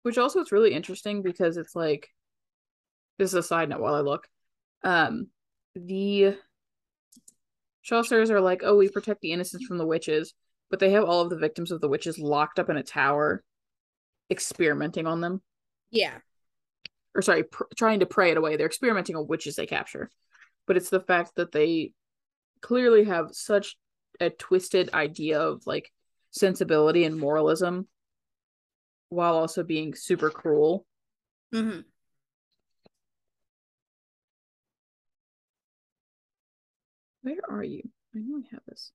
Which 0.03 0.19
also 0.19 0.41
is 0.41 0.51
really 0.51 0.73
interesting 0.73 1.23
because 1.23 1.59
it's 1.59 1.77
like 1.77 2.09
this 3.19 3.31
is 3.31 3.35
a 3.35 3.43
side 3.43 3.69
note 3.69 3.81
while 3.81 3.95
I 3.95 4.01
look. 4.01 4.27
Um 4.83 5.29
the 5.75 6.39
Chaucers 7.87 8.33
are 8.33 8.41
like, 8.41 8.63
oh, 8.65 8.77
we 8.77 8.89
protect 8.89 9.21
the 9.21 9.33
innocents 9.33 9.65
from 9.65 9.79
the 9.79 9.87
witches, 9.87 10.35
but 10.71 10.81
they 10.81 10.91
have 10.91 11.05
all 11.05 11.21
of 11.21 11.31
the 11.31 11.39
victims 11.39 11.71
of 11.71 11.81
the 11.81 11.89
witches 11.89 12.19
locked 12.19 12.59
up 12.59 12.69
in 12.69 12.77
a 12.77 12.83
tower, 12.83 13.45
experimenting 14.29 15.07
on 15.07 15.21
them. 15.21 15.41
Yeah. 15.93 16.17
Or 17.15 17.23
sorry, 17.23 17.45
pr- 17.45 17.63
trying 17.77 18.01
to 18.01 18.07
pray 18.07 18.33
it 18.33 18.39
away. 18.39 18.57
They're 18.57 18.67
experimenting 18.67 19.15
on 19.15 19.29
witches 19.29 19.55
they 19.55 19.67
capture, 19.67 20.11
but 20.67 20.77
it's 20.77 20.91
the 20.91 20.99
fact 20.99 21.37
that 21.37 21.53
they 21.53 21.93
clearly 22.61 23.05
have 23.05 23.29
such 23.31 23.77
a 24.19 24.31
twisted 24.31 24.93
idea 24.93 25.41
of 25.41 25.63
like 25.65 25.93
sensibility 26.33 27.05
and 27.05 27.17
moralism 27.17 27.87
while 29.11 29.35
also 29.37 29.63
being 29.63 29.95
super 29.95 30.29
cruel. 30.29 30.85
Mm-hmm. 31.55 31.83
Where 37.27 37.41
are 37.49 37.65
you? 37.65 37.83
I 38.15 38.21
know 38.21 38.39
I 38.39 38.43
have 38.53 38.63
this. 38.69 38.93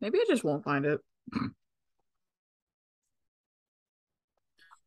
Maybe 0.00 0.18
I 0.18 0.24
just 0.26 0.44
won't 0.44 0.64
find 0.64 0.86
it. 0.86 0.98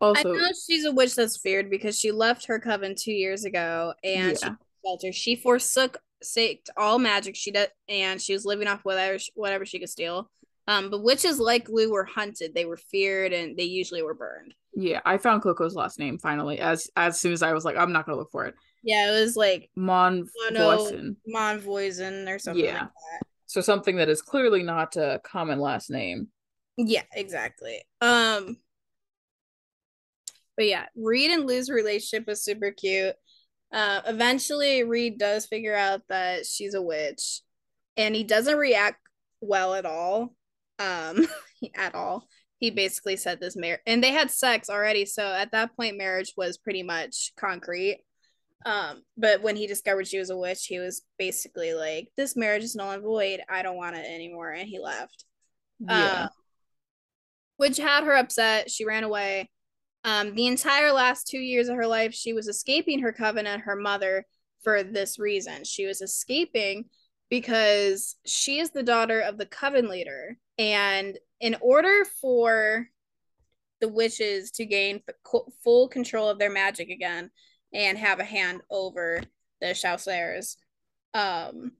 also, 0.01 0.33
I 0.33 0.37
know 0.37 0.49
she's 0.65 0.85
a 0.85 0.91
witch 0.91 1.13
that's 1.13 1.37
feared 1.37 1.69
because 1.69 1.99
she 1.99 2.11
left 2.11 2.47
her 2.47 2.59
coven 2.59 2.95
two 2.97 3.11
years 3.13 3.45
ago 3.45 3.93
and 4.03 4.35
yeah. 4.41 4.49
she 4.49 4.55
shelter. 4.83 5.11
She 5.11 5.35
forsook 5.35 5.99
saked 6.23 6.71
all 6.75 6.97
magic 6.97 7.35
she 7.35 7.51
did, 7.51 7.69
and 7.87 8.19
she 8.19 8.33
was 8.33 8.43
living 8.43 8.67
off 8.67 8.79
whatever 8.81 9.19
whatever 9.35 9.67
she 9.67 9.77
could 9.77 9.89
steal. 9.89 10.31
Um, 10.67 10.89
but 10.89 11.03
witches 11.03 11.39
like 11.39 11.69
Lou 11.69 11.91
were 11.91 12.05
hunted. 12.05 12.55
They 12.55 12.65
were 12.65 12.77
feared, 12.77 13.33
and 13.33 13.55
they 13.55 13.65
usually 13.65 14.01
were 14.01 14.15
burned. 14.15 14.55
Yeah, 14.75 15.01
I 15.05 15.17
found 15.17 15.41
Coco's 15.41 15.75
last 15.75 15.99
name 15.99 16.17
finally. 16.17 16.59
As 16.59 16.89
as 16.95 17.19
soon 17.19 17.33
as 17.33 17.41
I 17.41 17.53
was 17.53 17.65
like, 17.65 17.77
I'm 17.77 17.91
not 17.91 18.05
gonna 18.05 18.17
look 18.17 18.31
for 18.31 18.45
it. 18.45 18.55
Yeah, 18.83 19.11
it 19.11 19.19
was 19.19 19.35
like 19.35 19.69
Monvoisin. 19.77 21.15
Monvoisin 21.33 22.29
or 22.29 22.37
something 22.37 22.63
yeah. 22.63 22.81
Like 22.81 23.21
so 23.45 23.61
something 23.61 23.97
that 23.97 24.09
is 24.09 24.21
clearly 24.21 24.63
not 24.63 24.95
a 24.95 25.21
common 25.23 25.59
last 25.59 25.89
name. 25.89 26.27
Yeah, 26.77 27.03
exactly. 27.13 27.81
Um, 28.01 28.57
but 30.57 30.65
yeah, 30.65 30.85
Reid 30.95 31.31
and 31.31 31.47
Lou's 31.47 31.69
relationship 31.69 32.27
was 32.27 32.43
super 32.43 32.71
cute. 32.71 33.15
Uh, 33.71 34.01
eventually, 34.05 34.83
Reid 34.83 35.17
does 35.17 35.45
figure 35.45 35.75
out 35.75 36.01
that 36.09 36.45
she's 36.45 36.73
a 36.73 36.81
witch, 36.81 37.41
and 37.97 38.15
he 38.15 38.23
doesn't 38.23 38.57
react 38.57 38.99
well 39.41 39.73
at 39.73 39.85
all. 39.85 40.35
Um, 40.79 41.27
at 41.75 41.95
all. 41.95 42.27
He 42.59 42.71
basically 42.71 43.17
said 43.17 43.39
this 43.39 43.55
marriage, 43.55 43.81
and 43.85 44.03
they 44.03 44.11
had 44.11 44.31
sex 44.31 44.69
already. 44.69 45.05
So 45.05 45.23
at 45.23 45.51
that 45.51 45.75
point, 45.75 45.97
marriage 45.97 46.33
was 46.37 46.57
pretty 46.57 46.83
much 46.83 47.33
concrete. 47.37 48.01
Um, 48.65 49.03
but 49.17 49.43
when 49.43 49.55
he 49.55 49.67
discovered 49.67 50.07
she 50.07 50.17
was 50.17 50.29
a 50.31 50.37
witch, 50.37 50.65
he 50.65 50.79
was 50.79 51.03
basically 51.19 51.73
like, 51.73 52.07
"This 52.17 52.35
marriage 52.35 52.63
is 52.63 52.75
null 52.75 52.91
and 52.91 53.03
void. 53.03 53.41
I 53.47 53.61
don't 53.61 53.77
want 53.77 53.95
it 53.95 54.05
anymore," 54.05 54.51
and 54.51 54.67
he 54.67 54.79
left. 54.79 55.25
Yeah. 55.79 56.25
Uh, 56.25 56.27
which 57.57 57.77
had 57.77 58.03
her 58.03 58.15
upset. 58.15 58.71
She 58.71 58.85
ran 58.85 59.03
away. 59.03 59.49
Um, 60.03 60.35
the 60.35 60.47
entire 60.47 60.91
last 60.91 61.27
two 61.27 61.39
years 61.39 61.67
of 61.67 61.77
her 61.77 61.87
life, 61.87 62.13
she 62.13 62.33
was 62.33 62.47
escaping 62.47 62.99
her 62.99 63.11
coven 63.11 63.47
and 63.47 63.63
her 63.63 63.75
mother 63.75 64.25
for 64.63 64.83
this 64.83 65.17
reason. 65.17 65.63
She 65.63 65.85
was 65.85 66.01
escaping 66.01 66.85
because 67.29 68.15
she 68.25 68.59
is 68.59 68.71
the 68.71 68.83
daughter 68.83 69.19
of 69.19 69.37
the 69.37 69.45
coven 69.45 69.89
leader. 69.89 70.37
And 70.57 71.17
in 71.39 71.55
order 71.61 72.05
for 72.21 72.87
the 73.81 73.87
witches 73.87 74.51
to 74.51 74.65
gain 74.65 75.01
full 75.63 75.87
control 75.87 76.29
of 76.29 76.39
their 76.39 76.49
magic 76.49 76.89
again 76.89 77.29
and 77.73 77.97
have 77.97 78.19
a 78.19 78.23
hand 78.23 78.61
over 78.69 79.21
the 79.61 79.73
Chaucers, 79.73 80.57
um, 81.13 81.71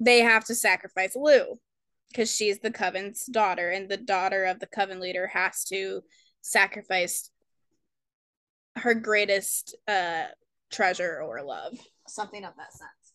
they 0.00 0.20
have 0.20 0.44
to 0.46 0.54
sacrifice 0.54 1.14
Lou 1.14 1.58
because 2.08 2.34
she's 2.34 2.60
the 2.60 2.70
coven's 2.70 3.26
daughter, 3.26 3.70
and 3.70 3.88
the 3.88 3.96
daughter 3.96 4.44
of 4.44 4.60
the 4.60 4.66
coven 4.66 5.00
leader 5.00 5.26
has 5.26 5.64
to 5.64 6.02
sacrifice 6.42 7.30
her 8.76 8.94
greatest 8.94 9.76
uh 9.88 10.24
treasure 10.70 11.20
or 11.22 11.42
love, 11.42 11.78
something 12.08 12.44
of 12.44 12.52
that 12.56 12.72
sense. 12.72 13.12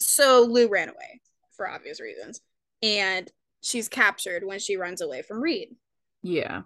So 0.00 0.46
Lou 0.48 0.68
ran 0.68 0.88
away 0.88 1.20
for 1.56 1.68
obvious 1.68 2.00
reasons, 2.00 2.40
and 2.82 3.30
she's 3.64 3.88
captured 3.88 4.44
when 4.44 4.58
she 4.58 4.76
runs 4.76 5.00
away 5.00 5.22
from 5.22 5.40
Reid. 5.40 5.74
Yeah. 6.22 6.62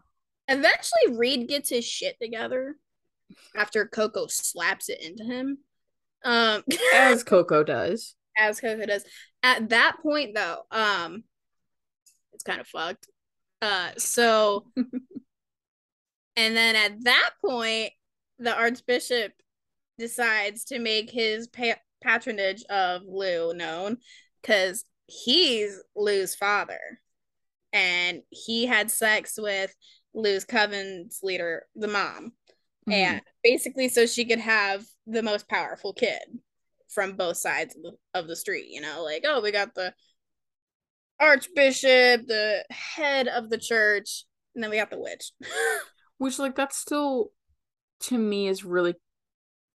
Eventually, 0.48 1.16
Reid 1.16 1.48
gets 1.48 1.70
his 1.70 1.84
shit 1.84 2.16
together 2.20 2.76
after 3.54 3.87
Coco 3.87 4.26
slaps 4.26 4.88
it 4.88 5.00
into 5.00 5.24
him. 5.24 5.58
Um, 6.24 6.64
as 6.94 7.22
Coco 7.22 7.62
does. 7.62 8.14
As 8.37 8.61
Coco 8.61 8.84
does. 8.84 9.04
At 9.42 9.68
that 9.68 9.98
point, 10.02 10.34
though, 10.34 10.62
um, 10.70 11.22
it's 12.32 12.44
kind 12.44 12.61
of 12.61 12.66
fucked. 12.66 13.08
Uh, 13.62 13.90
so, 13.96 14.66
and 14.76 16.56
then 16.56 16.76
at 16.76 17.04
that 17.04 17.30
point, 17.44 17.92
the 18.38 18.54
archbishop 18.54 19.32
decides 19.98 20.64
to 20.64 20.78
make 20.78 21.11
his 21.11 21.46
pa- 21.48 21.80
patronage 22.02 22.64
of 22.64 23.02
Lou 23.06 23.52
known 23.54 23.98
because 24.40 24.84
he's 25.09 25.83
Lou's 25.97 26.35
father 26.35 26.79
and 27.73 28.23
he 28.31 28.66
had 28.66 28.90
sex 28.90 29.35
with 29.38 29.75
Lou's 30.14 30.44
coven's 30.44 31.21
leader, 31.23 31.64
the 31.75 31.88
mom. 31.88 32.33
Mm-hmm. 32.88 32.92
And 32.92 33.21
basically, 33.42 33.88
so 33.88 34.07
she 34.07 34.25
could 34.25 34.38
have 34.38 34.85
the 35.07 35.23
most 35.23 35.49
powerful 35.49 35.92
kid 35.92 36.23
from 36.88 37.16
both 37.16 37.37
sides 37.37 37.77
of 37.77 37.83
the, 37.83 37.92
of 38.14 38.29
the 38.29 38.37
street, 38.37 38.68
you 38.68 38.81
know, 38.81 39.03
like, 39.03 39.25
oh, 39.27 39.40
we 39.40 39.51
got 39.51 39.75
the 39.75 39.92
archbishop, 41.21 42.27
the 42.27 42.64
head 42.71 43.29
of 43.29 43.51
the 43.51 43.59
church, 43.59 44.25
and 44.55 44.62
then 44.62 44.71
we 44.71 44.77
got 44.77 44.90
the 44.90 45.01
witch. 45.01 45.33
Which 46.18 46.38
like 46.38 46.57
that's 46.57 46.77
still 46.77 47.31
to 48.01 48.18
me 48.18 48.49
is 48.49 48.64
really 48.64 48.94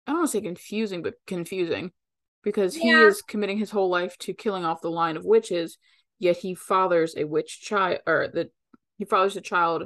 I 0.07 0.11
don't 0.11 0.21
want 0.21 0.31
to 0.33 0.39
say 0.39 0.41
confusing, 0.41 1.03
but 1.03 1.15
confusing. 1.27 1.93
Because 2.43 2.75
he 2.75 2.91
is 2.91 3.23
committing 3.23 3.59
his 3.59 3.71
whole 3.71 3.89
life 3.89 4.19
to 4.19 4.35
killing 4.35 4.65
off 4.65 4.81
the 4.81 4.91
line 4.91 5.17
of 5.17 5.25
witches, 5.25 5.79
yet 6.19 6.39
he 6.39 6.55
fathers 6.55 7.15
a 7.17 7.25
witch 7.25 7.61
child 7.61 8.01
or 8.07 8.29
that 8.35 8.53
he 8.99 9.05
fathers 9.05 9.37
a 9.37 9.41
child 9.41 9.85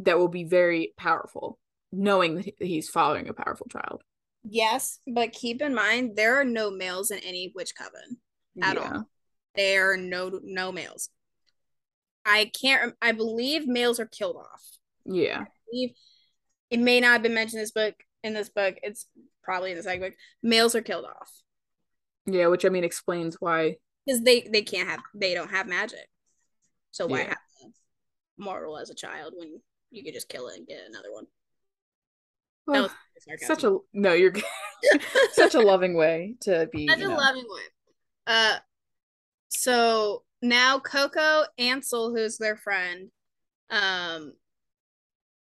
that 0.00 0.18
will 0.18 0.28
be 0.28 0.44
very 0.44 0.94
powerful, 0.96 1.58
knowing 1.92 2.36
that 2.36 2.54
he's 2.58 2.88
fathering 2.88 3.28
a 3.28 3.34
powerful 3.34 3.66
child. 3.70 4.02
yes, 4.42 4.98
but 5.06 5.32
keep 5.32 5.62
in 5.62 5.74
mind 5.74 6.16
there 6.16 6.40
are 6.40 6.44
no 6.44 6.70
males 6.70 7.10
in 7.10 7.18
any 7.20 7.52
witch 7.54 7.72
coven. 7.76 8.18
At 8.60 8.76
all. 8.76 9.04
There 9.54 9.92
are 9.92 9.96
no 9.96 10.40
no 10.42 10.72
males. 10.72 11.08
I 12.24 12.50
can't. 12.60 12.94
I 13.00 13.12
believe 13.12 13.66
males 13.66 14.00
are 14.00 14.06
killed 14.06 14.36
off. 14.36 14.62
Yeah. 15.04 15.44
It 15.72 16.80
may 16.80 17.00
not 17.00 17.12
have 17.12 17.22
been 17.22 17.34
mentioned 17.34 17.58
in 17.58 17.62
this 17.62 17.70
book. 17.70 17.94
In 18.22 18.34
this 18.34 18.48
book, 18.48 18.76
it's 18.82 19.06
probably 19.42 19.70
in 19.70 19.76
the 19.76 19.82
second 19.82 20.02
book. 20.02 20.14
Males 20.42 20.74
are 20.74 20.82
killed 20.82 21.04
off 21.04 21.30
Yeah, 22.26 22.46
which 22.48 22.64
I 22.64 22.68
mean 22.68 22.84
explains 22.84 23.36
why 23.40 23.76
because 24.06 24.22
they 24.22 24.42
they 24.42 24.62
can't 24.62 24.88
have 24.88 25.00
they 25.14 25.34
don't 25.34 25.50
have 25.50 25.66
magic. 25.66 26.08
So 26.90 27.06
why 27.06 27.20
Yeah. 27.20 27.28
have 27.28 27.38
a 27.64 28.42
mortal 28.42 28.78
as 28.78 28.90
a 28.90 28.94
child 28.94 29.34
when 29.36 29.60
you 29.90 30.04
could 30.04 30.14
just 30.14 30.28
kill 30.28 30.48
it 30.48 30.58
and 30.58 30.66
get 30.66 30.80
another 30.88 31.12
one? 31.12 31.26
Was 32.66 32.90
such 33.42 33.64
a 33.64 33.78
no, 33.92 34.12
you're 34.12 34.32
such 35.32 35.54
a 35.54 35.60
loving 35.60 35.94
way 35.94 36.36
to 36.40 36.68
be. 36.72 36.86
Such 36.86 37.00
a 37.00 37.08
know. 37.08 37.16
loving 37.16 37.46
way. 37.48 37.62
Uh, 38.26 38.58
so 39.48 40.24
now 40.42 40.78
Coco 40.78 41.44
Ansel, 41.58 42.14
who's 42.14 42.38
their 42.38 42.56
friend, 42.56 43.10
um, 43.70 44.34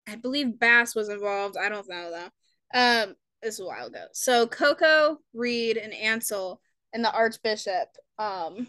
I 0.06 0.16
believe 0.16 0.58
Bas 0.58 0.94
was 0.94 1.08
involved. 1.08 1.56
I 1.56 1.68
don't 1.68 1.88
know 1.88 2.10
though. 2.10 3.04
Um, 3.04 3.16
this 3.42 3.54
is 3.54 3.60
a 3.60 3.64
while 3.66 3.86
ago. 3.86 4.04
So 4.12 4.46
Coco, 4.46 5.18
Reid, 5.34 5.76
and 5.76 5.92
Ansel 5.94 6.60
and 6.92 7.04
the 7.04 7.12
Archbishop, 7.12 7.88
um, 8.18 8.66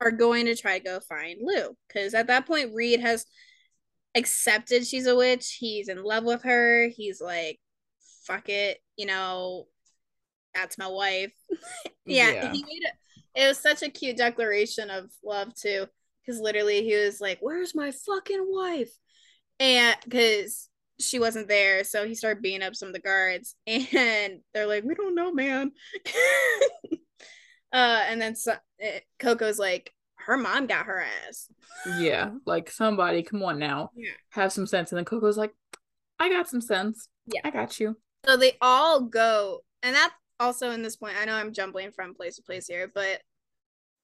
are 0.00 0.10
going 0.10 0.46
to 0.46 0.54
try 0.56 0.78
to 0.78 0.84
go 0.84 1.00
find 1.00 1.38
Lou 1.42 1.76
because 1.88 2.14
at 2.14 2.28
that 2.28 2.46
point 2.46 2.74
Reid 2.74 3.00
has 3.00 3.26
accepted 4.14 4.86
she's 4.86 5.06
a 5.06 5.16
witch. 5.16 5.56
He's 5.58 5.88
in 5.88 6.02
love 6.02 6.24
with 6.24 6.42
her. 6.44 6.88
He's 6.88 7.20
like, 7.20 7.58
fuck 8.24 8.48
it, 8.48 8.78
you 8.96 9.06
know, 9.06 9.66
that's 10.54 10.78
my 10.78 10.86
wife. 10.88 11.32
yeah, 12.06 12.30
Yeah. 12.32 12.52
he 12.52 12.62
made 12.62 12.82
it. 12.82 12.92
It 13.34 13.46
was 13.48 13.58
such 13.58 13.82
a 13.82 13.88
cute 13.90 14.16
declaration 14.16 14.90
of 14.90 15.10
love 15.24 15.54
too, 15.54 15.86
because 16.24 16.40
literally 16.40 16.82
he 16.82 16.96
was 16.96 17.20
like, 17.20 17.38
"Where's 17.40 17.74
my 17.74 17.92
fucking 17.92 18.44
wife?" 18.48 18.90
And 19.60 19.96
because 20.02 20.68
she 21.00 21.18
wasn't 21.18 21.48
there, 21.48 21.84
so 21.84 22.06
he 22.06 22.14
started 22.14 22.42
beating 22.42 22.62
up 22.62 22.74
some 22.74 22.88
of 22.88 22.94
the 22.94 23.00
guards, 23.00 23.54
and 23.66 24.40
they're 24.54 24.66
like, 24.66 24.84
"We 24.84 24.94
don't 24.94 25.14
know, 25.14 25.32
man." 25.32 25.72
uh, 27.72 28.02
and 28.08 28.20
then 28.20 28.34
so, 28.36 28.54
Coco's 29.18 29.58
like, 29.58 29.92
"Her 30.16 30.36
mom 30.36 30.66
got 30.66 30.86
her 30.86 31.02
ass." 31.02 31.48
Yeah, 31.98 32.30
like 32.46 32.70
somebody, 32.70 33.22
come 33.22 33.42
on 33.42 33.58
now, 33.58 33.90
Yeah. 33.94 34.10
have 34.30 34.52
some 34.52 34.66
sense. 34.66 34.90
And 34.90 34.96
then 34.98 35.04
Coco's 35.04 35.36
like, 35.38 35.54
I 36.18 36.28
got 36.28 36.48
some 36.48 36.60
sense. 36.60 37.08
Yeah. 37.26 37.42
I 37.44 37.50
got 37.50 37.78
you. 37.78 37.96
So 38.26 38.36
they 38.36 38.56
all 38.60 39.02
go, 39.02 39.60
and 39.82 39.94
that's 39.94 40.14
also 40.40 40.70
in 40.70 40.82
this 40.82 40.96
point. 40.96 41.14
I 41.20 41.24
know 41.24 41.34
I'm 41.34 41.52
jumbling 41.52 41.92
from 41.92 42.14
place 42.14 42.36
to 42.36 42.42
place 42.42 42.66
here, 42.66 42.90
but 42.92 43.20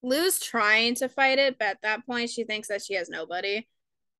Lou's 0.02 0.38
trying 0.38 0.94
to 0.96 1.09
fight 1.09 1.38
it, 1.38 1.59
but 1.59 1.68
at 1.68 1.83
that 1.83 2.07
point, 2.07 2.30
she 2.30 2.44
thinks 2.44 2.68
that 2.68 2.83
she 2.83 2.94
has 2.94 3.09
nobody. 3.09 3.66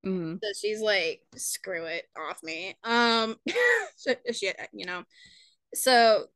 Hmm 0.05 0.35
So 0.43 0.49
she's 0.59 0.81
like, 0.81 1.23
"Screw 1.37 1.87
it, 1.87 2.05
off 2.17 2.43
me." 2.43 2.77
Um, 2.85 3.37
so 3.97 4.15
she, 4.33 4.53
you 4.73 4.87
know, 4.87 5.05
so 5.75 6.27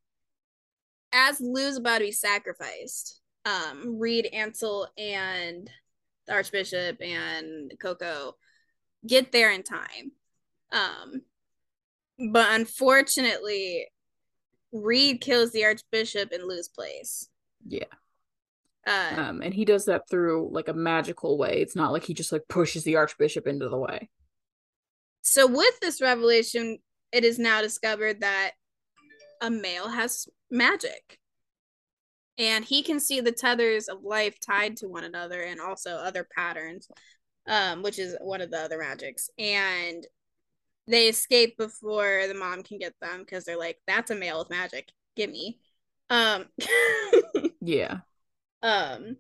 as 1.13 1.41
Lou's 1.41 1.77
about 1.77 1.99
to 1.99 2.05
be 2.05 2.13
sacrificed, 2.13 3.21
um, 3.45 3.99
Reid, 3.99 4.27
Ansel, 4.33 4.89
and 4.97 5.71
the 6.27 6.33
Archbishop 6.35 7.01
and 7.01 7.73
Coco 7.81 8.37
get 9.07 9.33
there 9.33 9.51
in 9.51 9.63
time. 9.63 10.13
Um, 10.73 11.23
but 12.33 12.49
unfortunately, 12.53 13.87
Reid 14.73 15.21
kills 15.21 15.53
the 15.53 15.65
Archbishop 15.65 16.33
in 16.33 16.47
Lou's 16.47 16.69
place. 16.69 17.29
Yeah. 17.67 17.85
Uh, 18.87 19.17
Um, 19.17 19.43
and 19.43 19.53
he 19.55 19.65
does 19.65 19.85
that 19.87 20.09
through 20.09 20.51
like 20.53 20.69
a 20.69 20.75
magical 20.75 21.39
way. 21.39 21.61
It's 21.61 21.77
not 21.77 21.93
like 21.93 22.05
he 22.05 22.15
just 22.15 22.33
like 22.33 22.43
pushes 22.49 22.85
the 22.85 22.97
archbishop 22.97 23.47
into 23.47 23.69
the 23.69 23.79
way. 23.79 24.09
so 25.23 25.47
with 25.47 25.79
this 25.81 26.01
revelation, 26.01 26.79
it 27.13 27.25
is 27.25 27.39
now 27.39 27.61
discovered 27.63 28.21
that 28.21 28.53
a 29.41 29.51
male 29.51 29.89
has 29.89 30.29
magic. 30.51 31.19
And 32.39 32.65
he 32.65 32.83
can 32.83 33.01
see 33.01 33.21
the 33.21 33.33
tethers 33.33 33.89
of 33.89 34.05
life 34.05 34.39
tied 34.41 34.77
to 34.79 34.89
one 34.89 35.05
another 35.05 35.43
and 35.43 35.61
also 35.61 35.97
other 35.97 36.27
patterns, 36.37 36.89
um, 37.49 37.83
which 37.83 37.99
is 37.99 38.17
one 38.21 38.41
of 38.41 38.51
the 38.51 38.59
other 38.59 38.79
magics. 38.79 39.29
And 39.39 40.07
they 40.87 41.09
escape 41.09 41.57
before 41.59 42.25
the 42.29 42.35
mom 42.35 42.63
can 42.63 42.79
get 42.79 42.95
them 43.01 43.21
because 43.21 43.45
they're 43.45 43.59
like, 43.59 43.79
that's 43.87 44.11
a 44.11 44.15
male 44.15 44.39
with 44.41 44.51
magic. 44.51 44.89
Give 45.17 45.31
me. 45.31 45.61
Um 46.11 46.47
Yeah. 47.61 47.99
Um, 48.63 49.17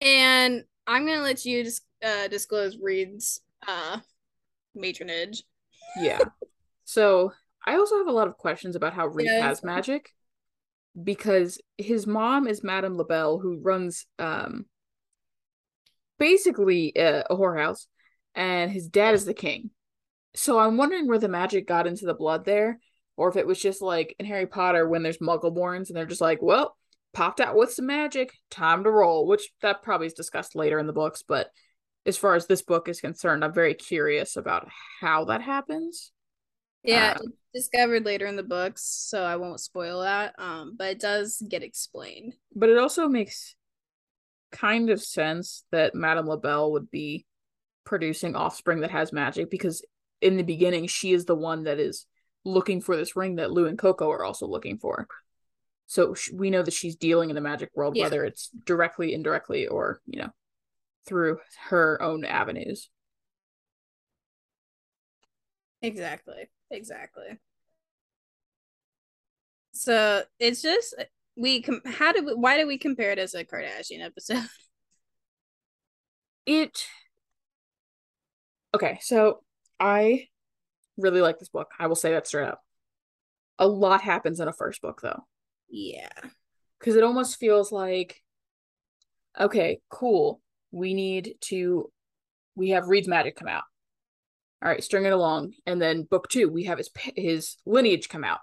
and 0.00 0.64
I'm 0.86 1.06
gonna 1.06 1.22
let 1.22 1.44
you 1.44 1.64
just 1.64 1.82
uh, 2.04 2.28
disclose 2.28 2.76
Reid's 2.78 3.40
uh 3.66 3.98
matronage. 4.76 5.42
Yeah. 5.96 6.18
So 6.84 7.32
I 7.64 7.76
also 7.76 7.98
have 7.98 8.08
a 8.08 8.12
lot 8.12 8.28
of 8.28 8.36
questions 8.36 8.76
about 8.76 8.92
how 8.92 9.06
Reid 9.06 9.28
has 9.28 9.62
magic 9.62 10.10
because 11.00 11.60
his 11.78 12.06
mom 12.06 12.46
is 12.46 12.64
Madame 12.64 12.96
LaBelle, 12.96 13.38
who 13.38 13.60
runs 13.60 14.06
um 14.18 14.66
basically 16.18 16.92
a, 16.96 17.24
a 17.30 17.36
whorehouse, 17.36 17.86
and 18.34 18.70
his 18.70 18.88
dad 18.88 19.14
is 19.14 19.24
the 19.24 19.34
king. 19.34 19.70
So 20.34 20.58
I'm 20.58 20.76
wondering 20.76 21.08
where 21.08 21.18
the 21.18 21.28
magic 21.28 21.66
got 21.66 21.86
into 21.86 22.06
the 22.06 22.14
blood 22.14 22.44
there, 22.44 22.80
or 23.16 23.28
if 23.28 23.36
it 23.36 23.46
was 23.46 23.60
just 23.60 23.82
like 23.82 24.16
in 24.18 24.26
Harry 24.26 24.46
Potter 24.46 24.88
when 24.88 25.02
there's 25.02 25.18
Muggleborns 25.18 25.88
and 25.88 25.96
they're 25.96 26.06
just 26.06 26.20
like, 26.20 26.42
well, 26.42 26.76
popped 27.12 27.40
out 27.40 27.56
with 27.56 27.72
some 27.72 27.86
magic, 27.86 28.32
time 28.50 28.84
to 28.84 28.90
roll. 28.90 29.26
Which 29.26 29.50
that 29.62 29.82
probably 29.82 30.06
is 30.06 30.14
discussed 30.14 30.54
later 30.54 30.78
in 30.78 30.86
the 30.86 30.92
books, 30.92 31.22
but 31.26 31.50
as 32.04 32.16
far 32.16 32.34
as 32.34 32.46
this 32.46 32.62
book 32.62 32.88
is 32.88 33.00
concerned, 33.00 33.44
I'm 33.44 33.52
very 33.52 33.74
curious 33.74 34.36
about 34.36 34.68
how 35.00 35.26
that 35.26 35.42
happens. 35.42 36.10
Yeah, 36.82 37.16
Um, 37.18 37.26
it's 37.54 37.68
discovered 37.68 38.04
later 38.04 38.26
in 38.26 38.34
the 38.36 38.42
books, 38.42 38.82
so 38.82 39.22
I 39.22 39.36
won't 39.36 39.60
spoil 39.60 40.00
that. 40.00 40.34
Um, 40.38 40.74
but 40.76 40.90
it 40.90 41.00
does 41.00 41.40
get 41.48 41.62
explained. 41.62 42.34
But 42.56 42.70
it 42.70 42.78
also 42.78 43.08
makes 43.08 43.54
kind 44.50 44.90
of 44.90 45.00
sense 45.00 45.64
that 45.70 45.94
Madame 45.94 46.26
LaBelle 46.26 46.72
would 46.72 46.90
be 46.90 47.24
producing 47.84 48.36
offspring 48.36 48.80
that 48.80 48.90
has 48.90 49.12
magic 49.12 49.50
because 49.50 49.84
in 50.20 50.36
the 50.36 50.42
beginning 50.42 50.86
she 50.86 51.12
is 51.12 51.24
the 51.24 51.34
one 51.34 51.64
that 51.64 51.78
is 51.78 52.06
looking 52.44 52.80
for 52.80 52.96
this 52.96 53.16
ring 53.16 53.36
that 53.36 53.50
Lou 53.50 53.66
and 53.66 53.78
Coco 53.78 54.10
are 54.10 54.24
also 54.24 54.46
looking 54.46 54.78
for. 54.78 55.06
So 55.92 56.14
sh- 56.14 56.30
we 56.32 56.48
know 56.48 56.62
that 56.62 56.72
she's 56.72 56.96
dealing 56.96 57.28
in 57.28 57.34
the 57.34 57.42
magic 57.42 57.68
world, 57.74 57.98
Yeah. 57.98 58.04
whether 58.04 58.24
it's 58.24 58.48
directly, 58.64 59.12
indirectly, 59.12 59.66
or 59.66 60.00
you 60.06 60.22
know, 60.22 60.30
through 61.04 61.38
her 61.68 62.00
own 62.00 62.24
avenues. 62.24 62.88
Exactly. 65.82 66.48
Exactly. 66.70 67.38
So 69.72 70.22
it's 70.38 70.62
just 70.62 70.94
we 71.36 71.60
com- 71.60 71.82
how 71.84 72.12
do 72.12 72.24
we, 72.24 72.34
why 72.36 72.56
do 72.56 72.66
we 72.66 72.78
compare 72.78 73.10
it 73.10 73.18
as 73.18 73.34
a 73.34 73.44
Kardashian 73.44 74.00
episode? 74.02 74.48
It 76.46 76.86
okay, 78.74 78.98
so 79.02 79.44
I 79.78 80.28
really 80.96 81.20
like 81.20 81.38
this 81.38 81.50
book. 81.50 81.68
I 81.78 81.86
will 81.86 81.96
say 81.96 82.12
that 82.12 82.26
straight 82.26 82.48
up. 82.48 82.62
A 83.58 83.68
lot 83.68 84.00
happens 84.00 84.40
in 84.40 84.48
a 84.48 84.54
first 84.54 84.80
book 84.80 85.00
though. 85.02 85.24
Yeah. 85.72 86.10
because 86.78 86.94
it 86.96 87.02
almost 87.02 87.40
feels 87.40 87.72
like 87.72 88.22
okay 89.40 89.80
cool 89.88 90.40
we 90.70 90.92
need 90.92 91.34
to 91.40 91.90
we 92.54 92.70
have 92.70 92.88
reid's 92.88 93.08
magic 93.08 93.34
come 93.36 93.48
out 93.48 93.64
all 94.62 94.68
right 94.68 94.84
string 94.84 95.06
it 95.06 95.12
along 95.12 95.54
and 95.66 95.80
then 95.80 96.02
book 96.02 96.28
two 96.28 96.48
we 96.50 96.64
have 96.64 96.76
his 96.78 96.90
his 97.16 97.56
lineage 97.64 98.08
come 98.10 98.22
out 98.22 98.40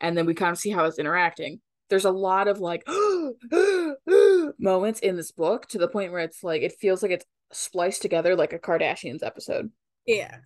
and 0.00 0.16
then 0.16 0.24
we 0.24 0.34
kind 0.34 0.52
of 0.52 0.58
see 0.58 0.70
how 0.70 0.84
it's 0.84 1.00
interacting 1.00 1.60
there's 1.90 2.04
a 2.04 2.10
lot 2.10 2.46
of 2.46 2.60
like 2.60 2.86
moments 4.58 5.00
in 5.00 5.16
this 5.16 5.32
book 5.32 5.66
to 5.66 5.78
the 5.78 5.88
point 5.88 6.12
where 6.12 6.20
it's 6.22 6.44
like 6.44 6.62
it 6.62 6.74
feels 6.80 7.02
like 7.02 7.10
it's 7.12 7.26
spliced 7.52 8.00
together 8.00 8.36
like 8.36 8.52
a 8.52 8.58
kardashians 8.58 9.22
episode 9.24 9.70
Yeah. 10.06 10.36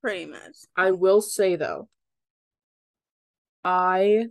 Pretty 0.00 0.26
much. 0.26 0.56
I 0.76 0.92
will 0.92 1.20
say 1.20 1.56
though, 1.56 1.88
I 3.64 4.28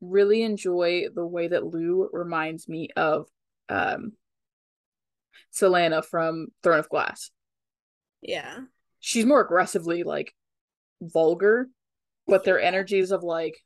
really 0.00 0.42
enjoy 0.42 1.06
the 1.14 1.26
way 1.26 1.48
that 1.48 1.66
Lou 1.66 2.08
reminds 2.12 2.68
me 2.68 2.88
of 2.96 3.28
um 3.68 4.12
Celaena 5.52 6.04
from 6.04 6.48
Throne 6.62 6.78
of 6.78 6.88
Glass. 6.88 7.30
Yeah. 8.20 8.60
She's 9.00 9.26
more 9.26 9.40
aggressively 9.40 10.02
like 10.02 10.34
vulgar, 11.00 11.68
but 12.26 12.44
their 12.44 12.60
energies 12.60 13.10
of 13.10 13.22
like, 13.22 13.58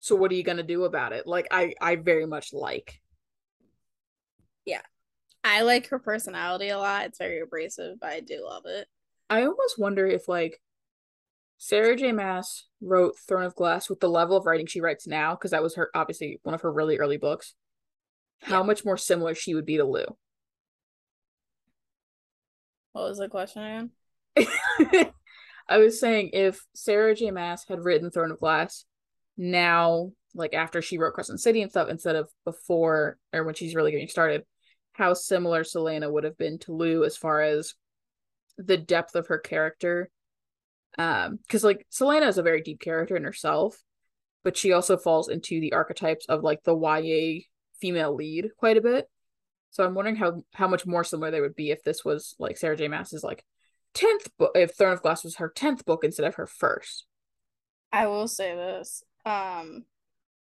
so 0.00 0.16
what 0.16 0.30
are 0.30 0.34
you 0.34 0.42
gonna 0.42 0.62
do 0.62 0.84
about 0.84 1.12
it? 1.12 1.26
Like 1.26 1.48
I 1.50 1.74
I 1.80 1.96
very 1.96 2.26
much 2.26 2.52
like. 2.52 3.00
Yeah. 4.64 4.82
I 5.42 5.62
like 5.62 5.88
her 5.88 5.98
personality 5.98 6.68
a 6.68 6.78
lot. 6.78 7.06
It's 7.06 7.18
very 7.18 7.40
abrasive, 7.40 7.98
but 8.00 8.10
I 8.10 8.20
do 8.20 8.44
love 8.44 8.64
it. 8.66 8.86
I 9.28 9.42
almost 9.42 9.78
wonder 9.78 10.06
if 10.06 10.28
like 10.28 10.60
Sarah 11.62 11.94
J. 11.94 12.12
Maas 12.12 12.66
wrote 12.80 13.18
Throne 13.28 13.42
of 13.44 13.54
Glass 13.54 13.90
with 13.90 14.00
the 14.00 14.08
level 14.08 14.34
of 14.34 14.46
writing 14.46 14.64
she 14.64 14.80
writes 14.80 15.06
now, 15.06 15.34
because 15.34 15.50
that 15.50 15.62
was 15.62 15.74
her 15.76 15.90
obviously 15.94 16.40
one 16.42 16.54
of 16.54 16.62
her 16.62 16.72
really 16.72 16.96
early 16.98 17.18
books. 17.18 17.54
How 18.40 18.60
Yeah. 18.60 18.66
much 18.66 18.82
more 18.82 18.96
similar 18.96 19.34
she 19.34 19.54
would 19.54 19.66
be 19.66 19.76
to 19.76 19.84
Lou. 19.84 20.06
What 22.92 23.08
was 23.10 23.18
the 23.18 23.28
question 23.28 23.90
again? 24.36 25.12
I 25.68 25.76
was 25.76 26.00
saying 26.00 26.30
if 26.32 26.64
Sarah 26.74 27.14
J. 27.14 27.30
Maas 27.30 27.66
had 27.68 27.84
written 27.84 28.10
Throne 28.10 28.30
of 28.32 28.40
Glass 28.40 28.86
now, 29.36 30.12
like 30.34 30.54
after 30.54 30.80
she 30.80 30.96
wrote 30.96 31.12
Crescent 31.12 31.40
City 31.40 31.60
and 31.60 31.70
stuff, 31.70 31.90
instead 31.90 32.16
of 32.16 32.30
before 32.46 33.18
or 33.34 33.44
when 33.44 33.54
she's 33.54 33.74
really 33.74 33.90
getting 33.90 34.08
started, 34.08 34.44
how 34.92 35.12
similar 35.12 35.62
Celaena 35.62 36.10
would 36.10 36.24
have 36.24 36.38
been 36.38 36.58
to 36.60 36.72
Lou 36.72 37.04
as 37.04 37.18
far 37.18 37.42
as 37.42 37.74
the 38.56 38.78
depth 38.78 39.14
of 39.14 39.26
her 39.26 39.38
character. 39.38 40.10
Um, 40.98 41.38
because 41.42 41.64
like 41.64 41.86
Celaena 41.90 42.28
is 42.28 42.38
a 42.38 42.42
very 42.42 42.62
deep 42.62 42.80
character 42.80 43.16
in 43.16 43.24
herself, 43.24 43.80
but 44.44 44.56
she 44.56 44.72
also 44.72 44.96
falls 44.96 45.28
into 45.28 45.60
the 45.60 45.72
archetypes 45.72 46.26
of 46.26 46.42
like 46.42 46.62
the 46.64 46.76
YA 46.76 47.42
female 47.80 48.14
lead 48.14 48.50
quite 48.56 48.76
a 48.76 48.80
bit. 48.82 49.08
So 49.70 49.84
I'm 49.84 49.94
wondering 49.94 50.16
how 50.16 50.42
how 50.52 50.66
much 50.68 50.86
more 50.86 51.04
similar 51.04 51.30
they 51.30 51.40
would 51.40 51.54
be 51.54 51.70
if 51.70 51.82
this 51.84 52.04
was 52.04 52.34
like 52.38 52.56
Sarah 52.58 52.76
J. 52.76 52.88
Maas's 52.88 53.22
like 53.22 53.44
tenth 53.94 54.28
book 54.36 54.52
if 54.54 54.76
Throne 54.76 54.92
of 54.92 55.02
Glass 55.02 55.24
was 55.24 55.36
her 55.36 55.48
tenth 55.48 55.84
book 55.84 56.02
instead 56.04 56.26
of 56.26 56.34
her 56.34 56.46
first. 56.46 57.06
I 57.92 58.06
will 58.08 58.28
say 58.28 58.54
this. 58.54 59.04
Um 59.24 59.84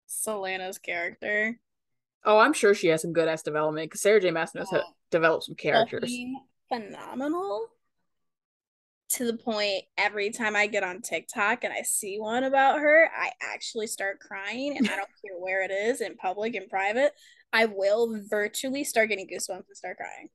Celaena's 0.08 0.80
character. 0.80 1.60
Oh, 2.26 2.38
I'm 2.40 2.54
sure 2.54 2.74
she 2.74 2.88
has 2.88 3.02
some 3.04 3.14
good 3.14 3.28
ass 3.28 3.44
development 3.44 3.90
because 3.90 4.02
Sarah 4.02 4.20
J. 4.20 4.32
Maas 4.32 4.54
knows 4.56 4.70
how 4.72 4.78
to 4.78 4.84
Oh, 4.84 4.94
develop 5.12 5.44
some 5.44 5.56
characters. 5.56 6.12
phenomenal. 6.68 7.68
To 9.14 9.26
the 9.26 9.38
point 9.38 9.84
every 9.98 10.30
time 10.30 10.56
I 10.56 10.68
get 10.68 10.84
on 10.84 11.02
TikTok 11.02 11.64
and 11.64 11.74
I 11.74 11.82
see 11.82 12.20
one 12.20 12.44
about 12.44 12.80
her, 12.80 13.10
I 13.16 13.32
actually 13.42 13.88
start 13.88 14.20
crying 14.20 14.78
and 14.78 14.88
I 14.88 14.96
don't 14.96 15.10
care 15.26 15.38
where 15.40 15.64
it 15.64 15.72
is 15.72 16.02
in 16.02 16.16
public 16.16 16.56
and 16.56 16.70
private. 16.70 17.14
I 17.52 17.66
will 17.66 18.22
virtually 18.30 18.84
start 18.84 19.10
getting 19.10 19.28
goosebumps 19.28 19.66
and 19.68 19.76
start 19.78 19.98
crying. 19.98 20.30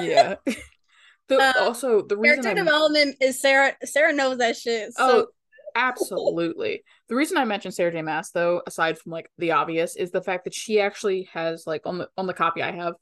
Yeah. 0.00 0.36
the 1.28 1.38
Uh, 1.38 1.52
also 1.60 2.02
the 2.02 2.16
reason 2.16 2.42
Character 2.42 2.62
I 2.62 2.64
development 2.64 3.16
is 3.20 3.40
Sarah. 3.40 3.76
Sarah 3.84 4.12
knows 4.12 4.38
that 4.38 4.56
shit. 4.56 4.92
oh 4.98 5.08
So 5.08 5.26
absolutely 5.74 6.82
the 7.08 7.14
reason 7.14 7.36
I 7.36 7.44
mentioned 7.44 7.74
Sarah 7.74 7.92
J. 7.92 8.02
Maas 8.02 8.30
though, 8.30 8.62
aside 8.66 8.98
from 8.98 9.12
like 9.12 9.30
the 9.36 9.52
obvious, 9.52 9.96
is 9.96 10.10
the 10.10 10.22
fact 10.22 10.44
that 10.44 10.54
she 10.54 10.80
actually 10.80 11.28
has 11.32 11.66
like 11.66 11.82
on 11.84 11.98
the 11.98 12.08
on 12.16 12.26
the 12.26 12.34
copy 12.34 12.62
I 12.62 12.72
have, 12.72 12.94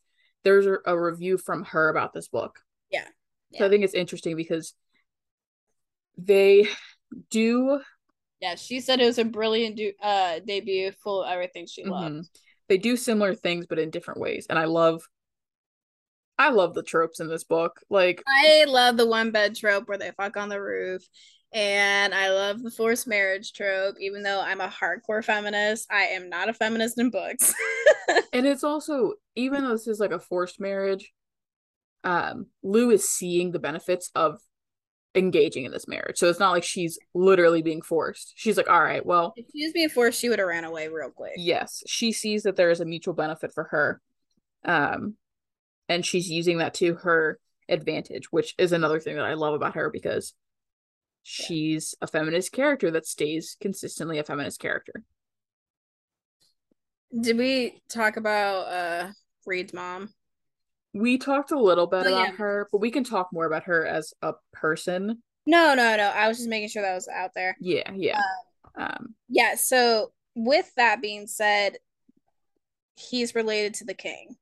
there's 0.43 0.67
a, 0.67 0.79
a 0.87 1.01
review 1.01 1.39
from 1.39 1.65
her 1.65 1.89
about 1.89 2.13
this 2.13 2.29
book. 2.29 2.59
Yeah. 2.91 3.07
So 3.55 3.67
I 3.67 3.69
think 3.69 3.85
it's 3.85 3.95
interesting 3.95 4.37
because 4.37 4.75
they 6.19 6.69
do 7.31 7.81
yeah, 8.41 8.55
she 8.55 8.81
said 8.81 9.01
it 9.01 9.07
was 9.07 9.19
a 9.19 9.25
brilliant 9.25 9.77
du- 9.77 9.95
uh 10.01 10.39
debut, 10.47 10.93
full 11.03 11.25
of 11.25 11.31
everything 11.31 11.67
she 11.67 11.85
Mhm. 11.85 11.91
loved. 11.91 12.41
They 12.69 12.79
do 12.79 12.97
similar 12.97 13.35
things, 13.35 13.67
but 13.67 13.79
in 13.79 13.91
different 13.91 14.21
ways. 14.21 14.47
And 14.49 14.59
I 14.59 14.67
love, 14.67 15.03
I 16.39 16.51
love 16.51 16.75
the 16.75 16.83
tropes 16.83 17.19
in 17.19 17.29
this 17.29 17.45
book. 17.45 17.81
Like, 17.89 18.23
I 18.27 18.65
love 18.69 18.97
the 18.97 19.07
one 19.07 19.31
bed 19.31 19.57
trope 19.57 19.89
where 19.89 19.99
they 19.99 20.13
fuck 20.13 20.37
on 20.37 20.49
the 20.51 20.61
roof. 20.61 21.03
And 21.53 22.15
I 22.15 22.29
love 22.31 22.63
the 22.63 22.71
forced 22.71 23.09
marriage 23.09 23.55
trope, 23.55 23.97
even 24.01 24.23
though 24.23 24.41
I'm 24.41 24.61
a 24.61 24.69
hardcore 24.69 25.25
feminist. 25.25 25.91
I 25.91 26.05
am 26.05 26.29
not 26.29 26.51
a 26.51 26.53
feminist 26.53 26.99
in 26.99 27.11
books. 27.11 27.55
and 28.35 28.47
it's 28.47 28.63
also 28.63 29.15
even 29.35 29.63
though 29.63 29.73
this 29.73 29.89
is 29.89 29.99
like 29.99 30.13
a 30.13 30.21
forced 30.21 30.61
marriage, 30.61 31.11
um, 32.05 32.47
Lou 32.63 32.91
is 32.91 33.09
seeing 33.09 33.51
the 33.51 33.59
benefits 33.59 34.11
of 34.15 34.41
engaging 35.15 35.65
in 35.65 35.73
this 35.73 35.89
marriage. 35.89 36.19
So 36.19 36.29
it's 36.29 36.39
not 36.39 36.53
like 36.53 36.65
she's 36.65 36.99
literally 37.15 37.63
being 37.63 37.83
forced. 37.83 38.33
She's 38.37 38.57
like, 38.57 38.69
all 38.69 38.83
right, 38.83 39.05
well, 39.05 39.33
if 39.37 39.47
she 39.55 39.65
was 39.65 39.73
being 39.73 39.89
forced, 39.89 40.21
she 40.21 40.29
would 40.29 40.39
have 40.39 40.49
ran 40.49 40.65
away 40.65 40.89
real 40.89 41.11
quick. 41.11 41.33
yes, 41.37 41.83
she 41.87 42.13
sees 42.13 42.43
that 42.45 42.57
there 42.57 42.71
is 42.71 42.81
a 42.81 42.85
mutual 42.85 43.15
benefit 43.15 43.53
for 43.53 43.65
her, 43.65 44.01
um, 44.65 45.15
and 45.89 46.05
she's 46.05 46.31
using 46.31 46.59
that 46.59 46.75
to 46.75 46.95
her 46.97 47.39
advantage, 47.69 48.31
which 48.31 48.55
is 48.59 48.73
another 48.73 49.01
thing 49.01 49.17
that 49.17 49.25
I 49.25 49.35
love 49.35 49.55
about 49.55 49.75
her 49.75 49.91
because 49.91 50.35
she's 51.23 51.95
a 52.01 52.07
feminist 52.07 52.53
character 52.53 52.91
that 52.91 53.07
stays 53.07 53.57
consistently 53.61 54.19
a 54.19 54.25
feminist 54.25 54.61
character. 54.61 55.03
Did 57.19 57.39
we 57.39 57.83
talk 57.89 58.17
about 58.17 58.69
uh 58.69 59.13
Reid's 59.47 59.73
mom? 59.73 60.13
We 60.95 61.19
talked 61.19 61.51
a 61.53 61.59
little 61.61 61.87
bit 61.87 62.07
Oh, 62.07 62.09
about 62.13 62.29
yeah. 62.29 62.37
her, 62.37 62.69
but 62.73 62.81
we 62.81 62.91
can 62.91 63.05
talk 63.05 63.29
more 63.33 63.47
about 63.47 63.65
her 63.65 63.87
as 63.87 64.15
a 64.23 64.35
person. 64.53 65.23
No, 65.47 65.75
no, 65.75 65.97
no. 65.97 66.09
I 66.09 66.29
was 66.29 66.39
just 66.39 66.49
making 66.49 66.69
sure 66.69 66.83
that 66.83 66.95
was 66.95 67.09
out 67.09 67.31
there. 67.35 67.57
Yeah, 67.61 67.91
yeah. 67.95 68.21
Um, 68.77 69.15
Yeah, 69.29 69.55
so 69.57 70.13
with 70.35 70.71
that 70.77 71.01
being 71.01 71.27
said, 71.27 71.79
he's 72.97 73.35
related 73.35 73.75
to 73.75 73.85
the 73.85 73.95
king. 73.95 74.37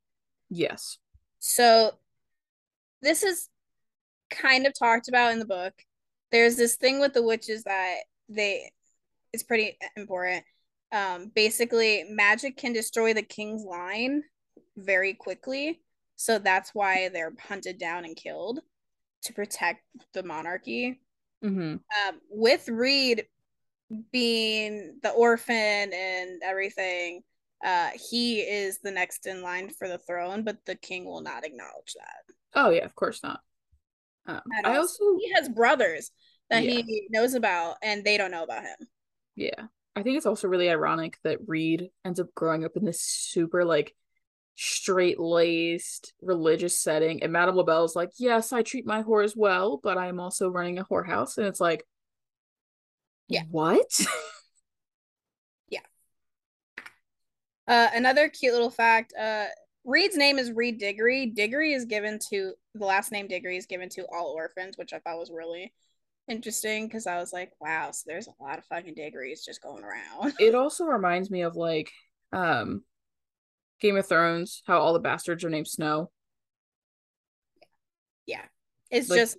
yes. 0.51 0.99
So 1.39 1.93
this 3.03 3.23
is 3.23 3.49
kind 4.31 4.67
of 4.67 4.73
talked 4.77 5.09
about 5.09 5.33
in 5.33 5.39
the 5.39 5.45
book. 5.45 5.75
There's 6.33 6.57
this 6.57 6.75
thing 6.77 6.99
with 6.99 7.13
the 7.13 7.23
witches 7.23 7.63
that 7.65 7.99
they 8.29 8.73
it's 9.33 9.43
pretty 9.45 9.79
important. 9.97 10.45
Um 10.91 11.31
basically 11.35 12.05
magic 12.11 12.57
can 12.57 12.73
destroy 12.73 13.15
the 13.15 13.23
king's 13.23 13.63
line 13.65 14.25
very 14.77 15.15
quickly. 15.15 15.81
So 16.17 16.39
that's 16.39 16.75
why 16.75 17.09
they're 17.09 17.35
hunted 17.49 17.79
down 17.79 18.05
and 18.05 18.17
killed 18.17 18.61
to 19.23 19.33
protect 19.33 19.83
the 20.15 20.23
monarchy. 20.23 21.01
Mm-hmm. 21.45 21.77
Um 21.77 22.21
with 22.31 22.69
Reid 22.69 23.27
being 24.13 24.99
the 25.03 25.11
orphan 25.11 25.55
and 25.93 26.43
everything, 26.43 27.23
uh 27.65 27.91
he 28.11 28.41
is 28.41 28.79
the 28.83 28.91
next 28.91 29.27
in 29.27 29.43
line 29.43 29.71
for 29.71 29.89
the 29.89 29.99
throne, 29.99 30.43
but 30.43 30.59
the 30.67 30.75
king 30.75 31.05
will 31.05 31.21
not 31.23 31.45
acknowledge 31.45 31.95
that. 31.97 32.35
Oh 32.55 32.71
yeah, 32.71 32.85
of 32.85 32.95
course 32.95 33.23
not. 33.23 33.41
Um, 34.27 34.41
I 34.65 34.77
also, 34.77 35.05
he 35.21 35.33
has 35.35 35.49
brothers 35.49 36.11
that 36.51 36.65
Yeah. 36.65 36.83
he 36.85 37.07
knows 37.11 37.35
about 37.35 37.77
and 37.83 38.03
they 38.05 38.17
don't 38.17 38.33
know 38.33 38.43
about 38.43 38.65
him. 38.65 38.89
yeah, 39.37 39.67
I 39.95 40.03
think 40.03 40.17
it's 40.17 40.27
also 40.27 40.49
really 40.49 40.69
ironic 40.69 41.17
that 41.23 41.39
Reid 41.47 41.91
ends 42.05 42.19
up 42.19 42.35
growing 42.35 42.65
up 42.65 42.77
in 42.77 42.85
this 42.85 43.01
super 43.01 43.65
like 43.65 43.95
straight 44.57 45.21
laced 45.21 46.15
religious 46.23 46.79
setting, 46.79 47.23
and 47.23 47.33
Madame 47.33 47.57
LaBelle's 47.57 47.95
like, 47.95 48.11
yes, 48.19 48.53
I 48.53 48.63
treat 48.63 48.87
my 48.87 49.03
whores 49.03 49.35
well, 49.37 49.79
but 49.83 49.99
I'm 49.99 50.19
also 50.19 50.49
running 50.49 50.79
a 50.79 50.85
whorehouse, 50.85 51.39
and 51.39 51.47
it's 51.47 51.61
like, 51.61 51.85
Yeah. 53.29 53.43
what? 53.51 54.01
Yeah. 55.69 55.81
Uh, 57.69 57.89
another 57.95 58.29
cute 58.29 58.53
little 58.53 58.71
fact 58.71 59.13
uh, 59.19 59.47
Reid's 59.85 60.17
name 60.17 60.39
is 60.39 60.53
Reid 60.53 60.79
Diggory. 60.79 61.27
Diggory 61.27 61.73
is 61.73 61.85
given 61.85 62.19
to 62.31 62.55
the 62.75 62.85
last 62.85 63.13
name 63.13 63.29
Diggory 63.29 63.57
is 63.57 63.67
given 63.67 63.89
to 63.91 64.07
all 64.13 64.33
orphans, 64.37 64.77
which 64.79 64.93
I 64.93 64.99
thought 65.01 65.19
was 65.19 65.31
really 65.31 65.73
interesting 66.29 66.87
because 66.87 67.07
I 67.07 67.19
was 67.19 67.33
like, 67.33 67.53
wow, 67.61 67.91
so 67.93 68.05
there's 68.07 68.29
a 68.29 68.43
lot 68.43 68.59
of 68.59 68.65
fucking 68.67 68.95
Diggories 68.95 69.45
just 69.45 69.63
going 69.63 69.85
around. 69.85 70.35
it 70.39 70.55
also 70.55 70.85
reminds 70.85 71.31
me 71.31 71.43
of 71.43 71.57
like 71.57 71.91
um 72.33 72.83
Game 73.81 73.97
of 73.97 74.07
Thrones, 74.07 74.63
how 74.67 74.79
all 74.79 74.93
the 74.93 74.99
bastards 75.01 75.45
are 75.45 75.51
named 75.51 75.69
Snow. 75.69 76.11
yeah. 78.27 78.45
It's 78.91 79.09
Like- 79.09 79.21
just, 79.21 79.39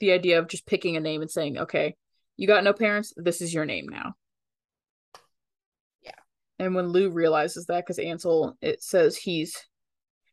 The 0.00 0.10
idea 0.12 0.38
of 0.40 0.48
just 0.48 0.66
picking 0.66 0.96
a 0.96 1.00
name 1.00 1.22
and 1.22 1.30
saying, 1.30 1.56
okay, 1.56 1.96
you 2.36 2.46
got 2.48 2.64
no 2.64 2.72
parents, 2.72 3.12
this 3.16 3.40
is 3.40 3.54
your 3.54 3.64
name 3.64 3.88
now. 3.88 4.14
Yeah. 6.02 6.18
And 6.58 6.74
when 6.74 6.88
Lou 6.88 7.10
realizes 7.10 7.66
that, 7.66 7.84
because 7.84 7.98
Ansel, 8.00 8.56
it 8.60 8.82
says 8.82 9.16
he's 9.16 9.56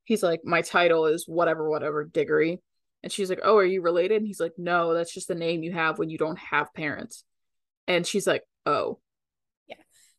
he's 0.05 0.23
like, 0.23 0.41
my 0.43 0.61
title 0.61 1.05
is 1.05 1.27
whatever, 1.27 1.69
whatever, 1.69 2.03
Diggory. 2.03 2.59
And 3.03 3.11
she's 3.11 3.29
like, 3.29 3.39
Oh, 3.43 3.55
are 3.57 3.63
you 3.65 3.81
related? 3.81 4.17
And 4.17 4.27
he's 4.27 4.39
like, 4.39 4.53
No, 4.57 4.93
that's 4.95 5.13
just 5.13 5.27
the 5.27 5.35
name 5.35 5.61
you 5.63 5.71
have 5.73 5.99
when 5.99 6.09
you 6.09 6.17
don't 6.17 6.39
have 6.39 6.73
parents. 6.73 7.23
And 7.87 8.05
she's 8.05 8.25
like, 8.27 8.43
Oh, 8.65 8.99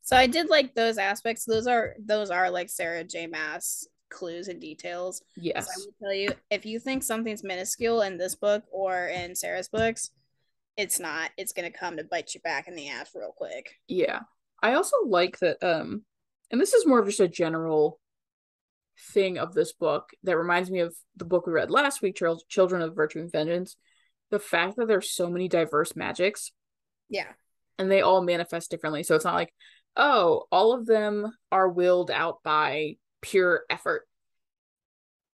so 0.03 0.17
I 0.17 0.27
did 0.27 0.49
like 0.49 0.75
those 0.75 0.99
aspects. 0.99 1.45
Those 1.45 1.67
are, 1.67 1.95
those 2.05 2.31
are 2.31 2.51
like 2.51 2.69
Sarah 2.71 3.05
J. 3.05 3.27
Maas 3.27 3.87
clues 4.11 4.49
and 4.49 4.61
details. 4.61 5.23
So 5.43 5.53
I 5.57 5.61
will 5.61 5.95
tell 6.03 6.15
you, 6.15 6.29
if 6.51 6.67
you 6.67 6.79
think 6.79 7.03
something's 7.03 7.43
minuscule 7.43 8.03
in 8.03 8.19
this 8.19 8.35
book 8.35 8.63
or 8.71 9.07
in 9.07 9.35
Sarah's 9.35 9.69
books, 9.69 10.11
it's 10.77 11.01
not. 11.01 11.31
It's 11.37 11.53
gonna 11.53 11.71
come 11.71 11.97
to 11.97 12.05
bite 12.05 12.35
you 12.35 12.41
back 12.41 12.69
in 12.69 12.75
the 12.75 12.89
ass 12.89 13.11
real 13.15 13.35
quick. 13.37 13.75
Yeah. 13.89 14.21
I 14.63 14.75
also 14.75 14.97
like 15.07 15.39
that 15.41 15.63
um 15.63 16.03
and 16.51 16.61
this 16.61 16.75
is 16.75 16.87
more 16.87 17.01
of 17.01 17.07
just 17.07 17.21
a 17.21 17.29
general 17.29 17.99
thing 19.15 19.39
of 19.39 19.55
this 19.55 19.73
book 19.73 20.11
that 20.23 20.37
reminds 20.37 20.71
me 20.71 20.81
of 20.81 20.95
the 21.17 21.25
book 21.25 21.47
we 21.47 21.53
read 21.53 21.71
last 21.71 22.03
week, 22.03 22.21
Children 22.49 22.83
of 22.83 22.95
Virtue 22.95 23.21
and 23.21 23.33
Vengeance. 23.33 23.77
The 24.31 24.39
fact 24.39 24.77
that 24.77 24.89
there's 24.89 25.11
so 25.11 25.31
many 25.31 25.49
diverse 25.49 25.97
magics. 25.97 26.53
Yeah. 27.09 27.33
And 27.79 27.91
they 27.91 28.03
all 28.03 28.23
manifest 28.23 28.71
differently. 28.71 29.03
So 29.03 29.15
it's 29.15 29.25
not 29.25 29.35
like, 29.35 29.53
oh, 29.97 30.47
all 30.51 30.73
of 30.73 30.87
them 30.87 31.33
are 31.51 31.69
willed 31.69 32.11
out 32.11 32.43
by 32.43 32.97
pure 33.21 33.63
effort. 33.71 34.07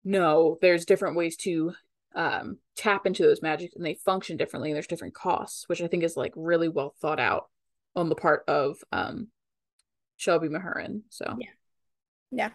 No, 0.04 0.58
there's 0.62 0.86
different 0.86 1.16
ways 1.16 1.38
to 1.38 1.74
um, 2.16 2.58
tap 2.76 3.06
into 3.06 3.24
those 3.24 3.42
magics 3.42 3.76
and 3.76 3.86
they 3.86 3.96
function 3.96 4.38
differently 4.38 4.70
and 4.70 4.76
there's 4.76 4.88
different 4.88 5.16
costs, 5.16 5.68
which 5.68 5.82
I 5.82 5.88
think 5.88 6.04
is 6.04 6.18
like 6.18 6.34
really 6.36 6.70
well 6.70 6.94
thought 7.02 7.20
out 7.20 7.50
on 7.96 8.10
the 8.10 8.16
part 8.16 8.44
of 8.48 8.78
um, 8.92 9.28
Shelby 10.18 10.50
Mahurin. 10.50 11.04
So 11.10 11.38
yeah. 11.39 11.50
Yeah. 12.32 12.50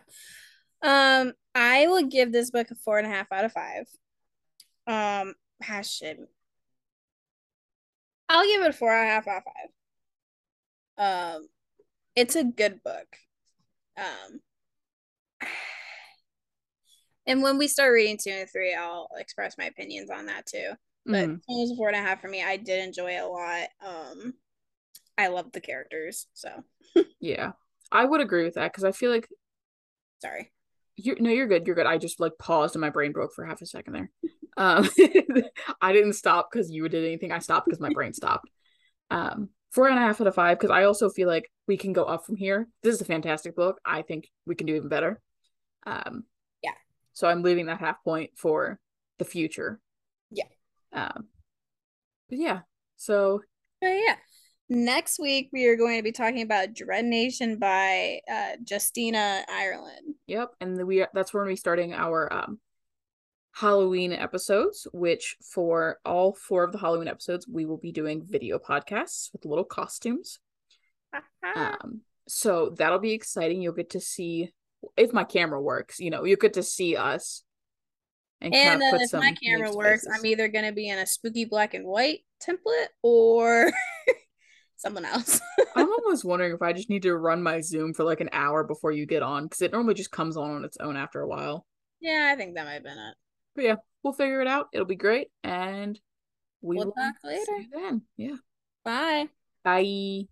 Um, 0.83 1.33
I 1.55 1.87
would 1.87 2.11
give 2.11 2.33
this 2.33 2.51
book 2.51 2.71
a 2.71 2.75
four 2.75 2.99
and 2.99 3.07
a 3.07 3.11
half 3.11 3.31
out 3.33 3.45
of 3.45 3.53
five. 3.53 3.87
Um, 4.87 5.35
passion. 5.61 6.27
I'll 8.29 8.47
give 8.47 8.63
it 8.63 8.75
four 8.75 8.93
and 8.93 9.09
a 9.09 9.13
half 9.13 9.27
out 9.27 9.39
of 9.39 9.43
five. 9.45 11.35
Um, 11.37 11.49
it's 12.19 12.35
a 12.35 12.43
good 12.43 12.83
book. 12.83 13.07
Um, 13.97 14.41
and 17.27 17.43
when 17.43 17.59
we 17.59 17.69
start 17.69 17.93
reading 17.93 18.19
two 18.21 18.31
and 18.31 18.51
three, 18.51 18.75
I'll 18.75 19.09
express 19.17 19.57
my 19.57 19.67
opinions 19.67 20.11
on 20.11 20.27
that 20.27 20.47
too. 20.47 20.73
But 21.07 21.29
mm. 21.29 21.37
it 21.37 21.43
was 21.47 21.75
four 21.77 21.89
and 21.89 21.97
a 21.97 22.01
half 22.01 22.21
for 22.21 22.29
me. 22.29 22.43
I 22.43 22.57
did 22.57 22.85
enjoy 22.85 23.13
it 23.13 23.23
a 23.23 23.29
lot. 23.29 23.69
Um, 23.87 24.35
I 25.17 25.29
love 25.29 25.53
the 25.53 25.61
characters. 25.61 26.27
So 26.35 26.51
yeah, 27.21 27.53
I 27.93 28.05
would 28.05 28.21
agree 28.21 28.45
with 28.45 28.55
that 28.55 28.73
because 28.73 28.85
I 28.85 28.93
feel 28.93 29.13
like. 29.13 29.29
Sorry. 30.21 30.51
You're 30.97 31.21
no, 31.21 31.31
you're 31.31 31.47
good. 31.47 31.65
You're 31.67 31.77
good. 31.77 31.87
I 31.87 31.99
just 31.99 32.19
like 32.19 32.33
paused 32.41 32.75
and 32.75 32.81
my 32.81 32.91
brain 32.91 33.13
broke 33.13 33.33
for 33.33 33.45
half 33.45 33.63
a 33.63 33.67
second 33.67 33.93
there. 33.93 34.11
Um, 34.57 34.89
I 35.81 35.93
didn't 35.93 36.15
stop 36.15 36.49
because 36.51 36.73
you 36.73 36.89
did 36.89 37.05
anything. 37.05 37.31
I 37.31 37.39
stopped 37.39 37.67
because 37.67 37.79
my 37.79 37.91
brain 37.91 38.13
stopped. 38.13 38.51
Um, 39.09 39.51
four 39.71 39.89
and 39.89 39.99
a 39.99 40.01
half 40.01 40.21
out 40.21 40.27
of 40.27 40.35
five 40.35 40.59
because 40.59 40.71
I 40.71 40.85
also 40.85 41.11
feel 41.11 41.29
like 41.29 41.51
we 41.67 41.77
can 41.77 41.93
go 41.93 42.05
up 42.05 42.25
from 42.25 42.37
here. 42.37 42.69
This 42.83 42.95
is 42.95 43.01
a 43.01 43.07
fantastic 43.07 43.55
book. 43.55 43.81
I 43.85 44.03
think 44.03 44.29
we 44.47 44.55
can 44.55 44.67
do 44.67 44.75
even 44.75 44.89
better. 44.89 45.21
Um, 45.87 46.25
yeah. 46.63 46.73
So 47.13 47.29
I'm 47.29 47.43
leaving 47.43 47.67
that 47.67 47.81
half 47.81 48.03
point 48.05 48.31
for 48.37 48.79
the 49.19 49.25
future. 49.25 49.81
Yeah. 50.31 50.45
Um, 50.93 51.29
but 52.29 52.39
yeah. 52.39 52.61
So. 52.97 53.43
Uh, 53.85 53.89
yeah. 53.89 54.17
Next 54.71 55.19
week, 55.19 55.49
we 55.51 55.67
are 55.67 55.77
going 55.77 55.99
to 55.99 56.03
be 56.03 56.13
talking 56.13 56.43
about 56.43 56.75
Dread 56.75 57.07
Nation 57.07 57.59
by 57.59 58.21
uh, 58.31 58.57
Justina 58.69 59.43
Ireland. 59.49 60.17
Yep, 60.27 60.51
and 60.61 60.87
we 60.87 61.07
that's 61.15 61.33
where 61.33 61.45
we're 61.45 61.57
starting 61.57 61.95
our 61.95 62.31
um, 62.31 62.61
Halloween 63.61 64.13
episodes. 64.13 64.87
Which 64.93 65.37
for 65.53 65.99
all 66.05 66.35
four 66.35 66.65
of 66.65 66.73
the 66.73 66.79
Halloween 66.79 67.09
episodes, 67.09 67.47
we 67.49 67.67
will 67.67 67.79
be 67.79 67.93
doing 67.93 68.25
video 68.27 68.59
podcasts 68.59 69.33
with 69.33 69.45
little 69.45 69.65
costumes. 69.65 70.39
um, 71.55 72.03
so 72.29 72.75
that'll 72.77 72.99
be 72.99 73.13
exciting. 73.13 73.63
You'll 73.63 73.73
get 73.73 73.91
to 73.91 74.01
see 74.01 74.53
if 74.97 75.13
my 75.13 75.25
camera 75.25 75.61
works. 75.61 75.99
You 75.99 76.11
know, 76.11 76.25
you 76.25 76.37
get 76.37 76.55
to 76.55 76.63
see 76.63 76.97
us. 76.97 77.43
And, 78.41 78.55
and 78.55 78.83
uh, 78.83 78.99
if 79.01 79.13
my 79.13 79.35
camera 79.43 79.75
works, 79.75 80.07
I'm 80.07 80.25
either 80.25 80.47
going 80.47 80.65
to 80.65 80.73
be 80.73 80.89
in 80.89 80.99
a 80.99 81.07
spooky 81.07 81.45
black 81.45 81.75
and 81.75 81.85
white 81.85 82.21
template 82.41 82.87
or 83.03 83.73
someone 84.77 85.05
else. 85.05 85.41
I'm 85.75 85.91
almost 85.91 86.25
wondering 86.25 86.55
if 86.55 86.63
I 86.63 86.73
just 86.73 86.89
need 86.89 87.03
to 87.03 87.17
run 87.17 87.43
my 87.43 87.61
Zoom 87.61 87.95
for 87.95 88.05
like 88.05 88.21
an 88.21 88.31
hour 88.33 88.63
before 88.63 88.93
you 88.93 89.07
get 89.07 89.25
on 89.25 89.45
because 89.45 89.63
it 89.63 89.73
normally 89.73 89.95
just 89.95 90.13
comes 90.13 90.37
on 90.37 90.51
on 90.51 90.65
its 90.65 90.77
own 90.79 90.97
after 90.97 91.21
a 91.21 91.27
while. 91.27 91.67
Yeah, 92.01 92.31
I 92.33 92.37
think 92.37 92.55
that 92.55 92.65
might 92.65 92.75
have 92.75 92.85
been 92.85 92.93
it. 92.93 93.15
But 93.59 93.65
yeah, 93.65 93.77
we'll 94.05 94.13
figure 94.13 94.41
it 94.41 94.47
out. 94.47 94.69
It'll 94.73 94.87
be 94.87 94.95
great. 94.95 95.33
And 95.43 95.99
we 96.61 96.77
we'll 96.77 96.87
will 96.87 96.93
talk 96.93 97.17
later. 97.25 97.67
then. 97.73 98.03
Yeah. 98.17 98.37
Bye. 98.85 99.31
Bye. 99.65 100.29